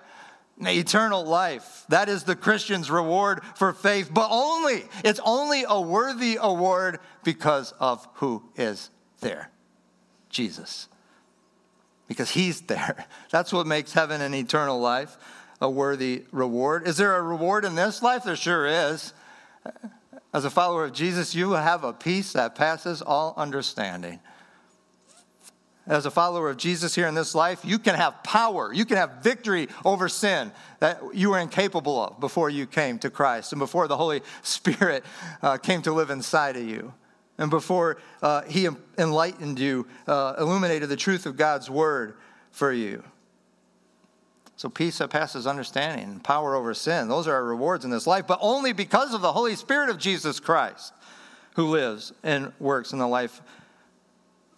Eternal 0.60 1.24
life. 1.24 1.84
That 1.88 2.08
is 2.08 2.24
the 2.24 2.36
Christian's 2.36 2.90
reward 2.90 3.40
for 3.56 3.72
faith, 3.72 4.10
but 4.12 4.28
only, 4.30 4.84
it's 5.04 5.20
only 5.24 5.64
a 5.68 5.80
worthy 5.80 6.38
award 6.40 7.00
because 7.22 7.72
of 7.80 8.06
who 8.14 8.42
is 8.56 8.90
there 9.20 9.50
Jesus. 10.30 10.88
Because 12.06 12.30
he's 12.30 12.60
there. 12.62 13.06
That's 13.30 13.52
what 13.52 13.66
makes 13.66 13.92
heaven 13.92 14.20
and 14.20 14.34
eternal 14.34 14.78
life 14.78 15.16
a 15.60 15.70
worthy 15.70 16.24
reward. 16.32 16.86
Is 16.86 16.96
there 16.96 17.16
a 17.16 17.22
reward 17.22 17.64
in 17.64 17.74
this 17.74 18.02
life? 18.02 18.24
There 18.24 18.36
sure 18.36 18.66
is. 18.66 19.14
As 20.34 20.44
a 20.44 20.50
follower 20.50 20.84
of 20.84 20.92
Jesus, 20.92 21.34
you 21.34 21.52
have 21.52 21.84
a 21.84 21.92
peace 21.92 22.32
that 22.32 22.54
passes 22.54 23.00
all 23.00 23.34
understanding 23.36 24.20
as 25.86 26.06
a 26.06 26.10
follower 26.10 26.48
of 26.48 26.56
Jesus 26.56 26.94
here 26.94 27.06
in 27.06 27.14
this 27.14 27.34
life, 27.34 27.60
you 27.64 27.78
can 27.78 27.94
have 27.94 28.22
power. 28.22 28.72
You 28.72 28.84
can 28.84 28.96
have 28.96 29.22
victory 29.22 29.68
over 29.84 30.08
sin 30.08 30.50
that 30.80 31.00
you 31.12 31.30
were 31.30 31.38
incapable 31.38 32.02
of 32.02 32.20
before 32.20 32.48
you 32.48 32.66
came 32.66 32.98
to 33.00 33.10
Christ 33.10 33.52
and 33.52 33.58
before 33.58 33.86
the 33.86 33.96
Holy 33.96 34.22
Spirit 34.42 35.04
uh, 35.42 35.58
came 35.58 35.82
to 35.82 35.92
live 35.92 36.10
inside 36.10 36.56
of 36.56 36.66
you. 36.66 36.92
And 37.36 37.50
before 37.50 37.98
uh, 38.22 38.42
He 38.42 38.68
enlightened 38.96 39.58
you, 39.58 39.86
uh, 40.06 40.34
illuminated 40.38 40.88
the 40.88 40.96
truth 40.96 41.26
of 41.26 41.36
God's 41.36 41.68
Word 41.68 42.16
for 42.50 42.72
you. 42.72 43.02
So, 44.56 44.68
peace 44.68 44.98
that 44.98 45.10
passes 45.10 45.46
understanding 45.46 46.04
and 46.04 46.22
power 46.22 46.54
over 46.54 46.74
sin, 46.74 47.08
those 47.08 47.26
are 47.26 47.34
our 47.34 47.44
rewards 47.44 47.84
in 47.84 47.90
this 47.90 48.06
life, 48.06 48.26
but 48.28 48.38
only 48.40 48.72
because 48.72 49.12
of 49.12 49.20
the 49.20 49.32
Holy 49.32 49.56
Spirit 49.56 49.90
of 49.90 49.98
Jesus 49.98 50.38
Christ 50.38 50.92
who 51.54 51.66
lives 51.66 52.12
and 52.22 52.52
works 52.60 52.92
in 52.92 52.98
the 52.98 53.06
life 53.06 53.40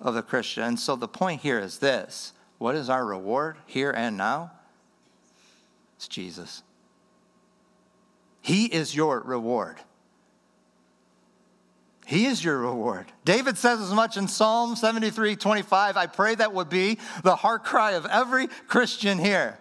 of 0.00 0.14
the 0.14 0.22
Christian. 0.22 0.76
So 0.76 0.96
the 0.96 1.09
point 1.09 1.40
here 1.40 1.59
is 1.59 1.78
this 1.78 2.32
what 2.59 2.74
is 2.74 2.88
our 2.88 3.04
reward 3.04 3.56
here 3.66 3.90
and 3.90 4.16
now? 4.16 4.52
It's 5.96 6.09
Jesus. 6.09 6.62
He 8.40 8.66
is 8.66 8.94
your 8.94 9.20
reward. 9.20 9.78
He 12.06 12.26
is 12.26 12.44
your 12.44 12.59
reward. 12.59 13.06
David 13.24 13.59
says 13.59 13.80
as 13.80 13.92
much 13.92 14.16
in 14.16 14.28
Psalm 14.28 14.76
73 14.76 15.35
25. 15.35 15.96
I 15.96 16.06
pray 16.06 16.37
that 16.37 16.54
would 16.54 16.68
be 16.68 16.98
the 17.24 17.35
heart 17.35 17.64
cry 17.64 17.92
of 17.92 18.06
every 18.06 18.46
Christian 18.68 19.18
here. 19.18 19.59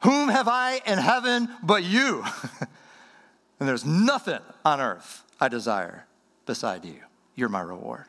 Whom 0.00 0.28
have 0.28 0.46
I 0.48 0.80
in 0.86 0.98
heaven 0.98 1.48
but 1.62 1.82
you? 1.82 2.24
and 3.60 3.68
there's 3.68 3.84
nothing 3.84 4.40
on 4.64 4.80
earth 4.80 5.24
I 5.40 5.48
desire 5.48 6.06
beside 6.46 6.84
you. 6.84 7.00
You're 7.34 7.48
my 7.48 7.60
reward. 7.60 8.04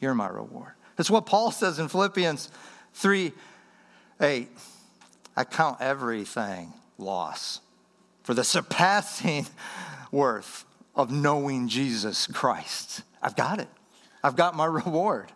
You're 0.00 0.14
my 0.14 0.28
reward. 0.28 0.72
That's 0.96 1.10
what 1.10 1.26
Paul 1.26 1.50
says 1.50 1.78
in 1.78 1.88
Philippians 1.88 2.50
3 2.94 3.32
8. 4.20 4.48
I 5.36 5.44
count 5.44 5.78
everything 5.80 6.72
loss 6.98 7.60
for 8.22 8.34
the 8.34 8.44
surpassing 8.44 9.46
worth 10.12 10.64
of 10.94 11.10
knowing 11.10 11.68
Jesus 11.68 12.26
Christ. 12.26 13.02
I've 13.22 13.36
got 13.36 13.58
it. 13.58 13.68
I've 14.22 14.36
got 14.36 14.54
my 14.54 14.64
reward. 14.66 15.32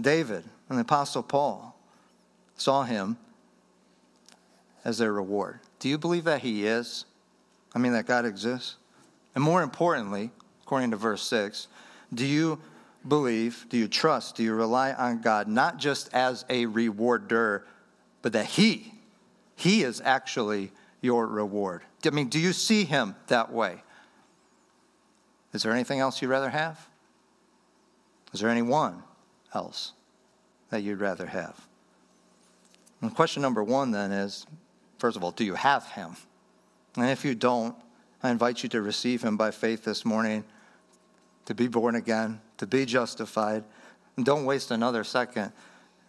David 0.00 0.44
and 0.68 0.78
the 0.78 0.82
Apostle 0.82 1.22
Paul 1.22 1.76
saw 2.56 2.82
him 2.82 3.16
as 4.84 4.98
their 4.98 5.12
reward. 5.12 5.60
Do 5.78 5.88
you 5.88 5.98
believe 5.98 6.24
that 6.24 6.40
he 6.40 6.66
is? 6.66 7.04
I 7.74 7.78
mean, 7.78 7.92
that 7.92 8.06
God 8.06 8.24
exists? 8.24 8.76
And 9.34 9.44
more 9.44 9.62
importantly, 9.62 10.30
according 10.62 10.90
to 10.92 10.96
verse 10.96 11.22
6, 11.22 11.68
do 12.12 12.26
you 12.26 12.58
believe, 13.08 13.66
do 13.68 13.76
you 13.76 13.88
trust, 13.88 14.36
do 14.36 14.42
you 14.42 14.54
rely 14.54 14.92
on 14.92 15.20
God, 15.20 15.48
not 15.48 15.78
just 15.78 16.12
as 16.12 16.44
a 16.48 16.66
rewarder, 16.66 17.66
but 18.22 18.32
that 18.32 18.46
He, 18.46 18.94
He 19.56 19.82
is 19.82 20.00
actually 20.04 20.70
your 21.00 21.26
reward? 21.26 21.82
I 22.04 22.10
mean, 22.10 22.28
do 22.28 22.38
you 22.38 22.52
see 22.52 22.84
Him 22.84 23.14
that 23.28 23.52
way? 23.52 23.82
Is 25.52 25.62
there 25.62 25.72
anything 25.72 26.00
else 26.00 26.20
you'd 26.20 26.28
rather 26.28 26.50
have? 26.50 26.88
Is 28.32 28.40
there 28.40 28.50
anyone 28.50 29.02
else 29.54 29.92
that 30.70 30.82
you'd 30.82 31.00
rather 31.00 31.26
have? 31.26 31.66
And 33.00 33.14
question 33.14 33.42
number 33.42 33.62
one 33.62 33.90
then 33.90 34.12
is 34.12 34.46
first 34.98 35.16
of 35.16 35.24
all, 35.24 35.30
do 35.30 35.44
you 35.44 35.54
have 35.54 35.86
Him? 35.92 36.16
And 36.96 37.10
if 37.10 37.24
you 37.24 37.34
don't, 37.34 37.74
I 38.22 38.30
invite 38.30 38.62
you 38.62 38.68
to 38.70 38.82
receive 38.82 39.22
Him 39.22 39.36
by 39.36 39.50
faith 39.50 39.84
this 39.84 40.04
morning, 40.04 40.44
to 41.48 41.54
be 41.54 41.66
born 41.66 41.94
again, 41.94 42.42
to 42.58 42.66
be 42.66 42.84
justified. 42.84 43.64
And 44.18 44.26
don't 44.26 44.44
waste 44.44 44.70
another 44.70 45.02
second 45.02 45.50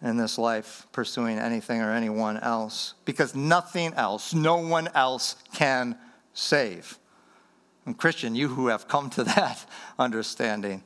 in 0.02 0.18
this 0.18 0.36
life 0.36 0.86
pursuing 0.92 1.38
anything 1.38 1.80
or 1.80 1.92
anyone 1.92 2.36
else, 2.36 2.92
because 3.06 3.34
nothing 3.34 3.94
else, 3.94 4.34
no 4.34 4.56
one 4.56 4.88
else 4.94 5.36
can 5.54 5.96
save. 6.34 6.98
And 7.86 7.96
Christian, 7.96 8.34
you 8.34 8.48
who 8.48 8.66
have 8.66 8.86
come 8.86 9.08
to 9.10 9.24
that 9.34 9.64
understanding, 9.98 10.82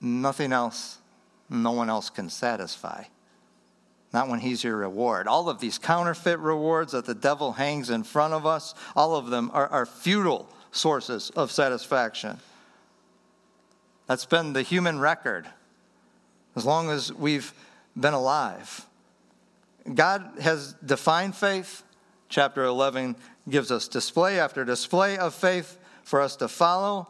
nothing 0.00 0.52
else, 0.52 0.98
no 1.50 1.72
one 1.72 1.90
else 1.90 2.10
can 2.10 2.30
satisfy. 2.30 3.02
Not 4.12 4.28
when 4.28 4.38
he's 4.38 4.62
your 4.62 4.76
reward. 4.76 5.26
All 5.26 5.48
of 5.48 5.58
these 5.58 5.78
counterfeit 5.78 6.38
rewards 6.38 6.92
that 6.92 7.06
the 7.06 7.14
devil 7.14 7.54
hangs 7.54 7.90
in 7.90 8.04
front 8.04 8.34
of 8.34 8.46
us, 8.46 8.76
all 8.94 9.16
of 9.16 9.30
them 9.30 9.50
are, 9.52 9.66
are 9.66 9.84
futile 9.84 10.48
sources 10.70 11.30
of 11.30 11.50
satisfaction. 11.50 12.38
That's 14.08 14.24
been 14.24 14.54
the 14.54 14.62
human 14.62 14.98
record 14.98 15.46
as 16.56 16.64
long 16.64 16.90
as 16.90 17.12
we've 17.12 17.52
been 17.96 18.14
alive. 18.14 18.86
God 19.94 20.32
has 20.40 20.74
defined 20.84 21.36
faith. 21.36 21.84
Chapter 22.30 22.64
11 22.64 23.16
gives 23.48 23.70
us 23.70 23.86
display 23.86 24.40
after 24.40 24.64
display 24.64 25.16
of 25.16 25.34
faith 25.34 25.78
for 26.02 26.20
us 26.20 26.36
to 26.36 26.48
follow. 26.48 27.06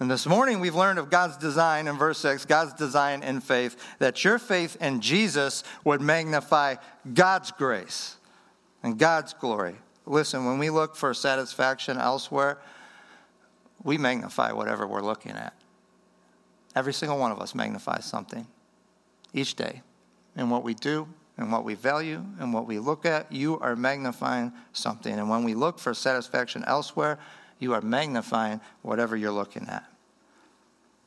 And 0.00 0.10
this 0.10 0.26
morning 0.26 0.60
we've 0.60 0.74
learned 0.74 0.98
of 0.98 1.10
God's 1.10 1.36
design 1.36 1.86
in 1.86 1.96
verse 1.96 2.18
6, 2.18 2.46
God's 2.46 2.72
design 2.72 3.22
in 3.22 3.40
faith, 3.40 3.76
that 3.98 4.24
your 4.24 4.38
faith 4.38 4.76
in 4.80 5.00
Jesus 5.00 5.62
would 5.84 6.00
magnify 6.00 6.76
God's 7.12 7.52
grace 7.52 8.16
and 8.82 8.98
God's 8.98 9.34
glory. 9.34 9.76
Listen, 10.06 10.46
when 10.46 10.58
we 10.58 10.70
look 10.70 10.96
for 10.96 11.14
satisfaction 11.14 11.98
elsewhere, 11.98 12.58
we 13.82 13.98
magnify 13.98 14.52
whatever 14.52 14.86
we're 14.86 15.02
looking 15.02 15.32
at. 15.32 15.54
Every 16.74 16.92
single 16.92 17.18
one 17.18 17.32
of 17.32 17.40
us 17.40 17.54
magnifies 17.54 18.04
something 18.04 18.46
each 19.32 19.54
day. 19.54 19.82
In 20.36 20.50
what 20.50 20.64
we 20.64 20.74
do, 20.74 21.08
and 21.36 21.50
what 21.50 21.64
we 21.64 21.74
value, 21.74 22.24
and 22.38 22.52
what 22.54 22.66
we 22.66 22.78
look 22.78 23.04
at, 23.04 23.30
you 23.32 23.58
are 23.58 23.74
magnifying 23.74 24.52
something. 24.72 25.18
And 25.18 25.28
when 25.28 25.42
we 25.42 25.54
look 25.54 25.78
for 25.78 25.92
satisfaction 25.92 26.64
elsewhere, 26.66 27.18
you 27.58 27.72
are 27.72 27.80
magnifying 27.80 28.60
whatever 28.82 29.16
you're 29.16 29.32
looking 29.32 29.68
at. 29.68 29.84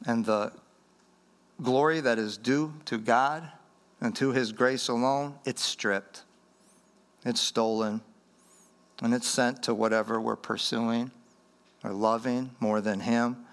And 0.06 0.26
the 0.26 0.52
glory 1.62 2.02
that 2.02 2.20
is 2.20 2.38
due 2.38 2.74
to 2.86 2.98
God 2.98 3.50
and 4.02 4.16
to 4.18 4.32
His 4.32 4.52
grace 4.52 4.90
alone, 4.90 5.36
it's 5.46 5.64
stripped, 5.64 6.24
it's 7.26 7.42
stolen, 7.42 8.02
and 9.02 9.14
it's 9.14 9.28
sent 9.28 9.64
to 9.64 9.74
whatever 9.74 10.20
we're 10.20 10.36
pursuing 10.36 11.12
or 11.84 11.92
loving 11.92 12.52
more 12.60 12.82
than 12.82 13.00
Him. 13.00 13.46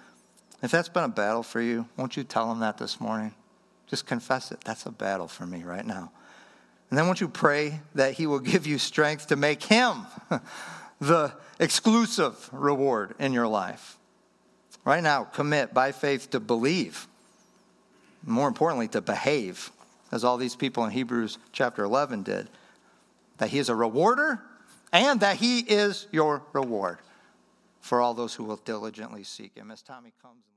If 0.64 0.70
that's 0.70 0.88
been 0.88 1.05
a 1.05 1.09
battle 1.09 1.42
for 1.42 1.61
you, 1.61 1.87
won't 1.98 2.16
you 2.16 2.24
tell 2.24 2.50
him 2.50 2.61
that 2.61 2.79
this 2.79 2.98
morning? 2.98 3.35
Just 3.87 4.07
confess 4.07 4.50
it. 4.50 4.62
That's 4.64 4.87
a 4.87 4.90
battle 4.90 5.29
for 5.29 5.46
me 5.46 5.62
right 5.62 5.85
now. 5.85 6.11
And 6.88 6.98
then 6.98 7.05
won't 7.05 7.20
you 7.20 7.29
pray 7.29 7.83
that 7.94 8.14
he 8.14 8.27
will 8.27 8.38
give 8.53 8.66
you 8.66 8.79
strength 8.79 9.27
to 9.27 9.37
make 9.37 9.62
him 9.64 10.07
the 11.03 11.35
exclusive 11.61 12.48
reward 12.50 13.14
in 13.18 13.35
your 13.35 13.46
life? 13.46 13.98
Right 14.87 15.03
now, 15.03 15.24
commit 15.24 15.74
by 15.74 15.92
faith 15.92 16.31
to 16.31 16.40
believe. 16.40 17.09
More 18.24 18.48
importantly, 18.48 18.88
to 18.88 19.03
behave, 19.03 19.70
as 20.11 20.24
all 20.24 20.38
these 20.38 20.57
people 20.57 20.87
in 20.87 20.92
Hebrews 20.92 21.37
chapter 21.53 21.85
11 21.85 22.22
did. 22.22 22.48
That 23.37 23.50
he 23.50 23.59
is 23.59 23.68
a 23.68 23.74
rewarder 23.74 24.40
and 24.94 25.20
that 25.20 25.37
he 25.37 25.59
is 25.59 26.07
your 26.11 26.42
reward 26.55 27.00
for 27.83 28.00
all 28.00 28.14
those 28.14 28.33
who 28.35 28.44
will 28.44 28.57
diligently 28.57 29.24
seek 29.24 29.55
him. 29.55 29.70
As 29.70 29.83
Tommy 29.83 30.14
comes. 30.22 30.54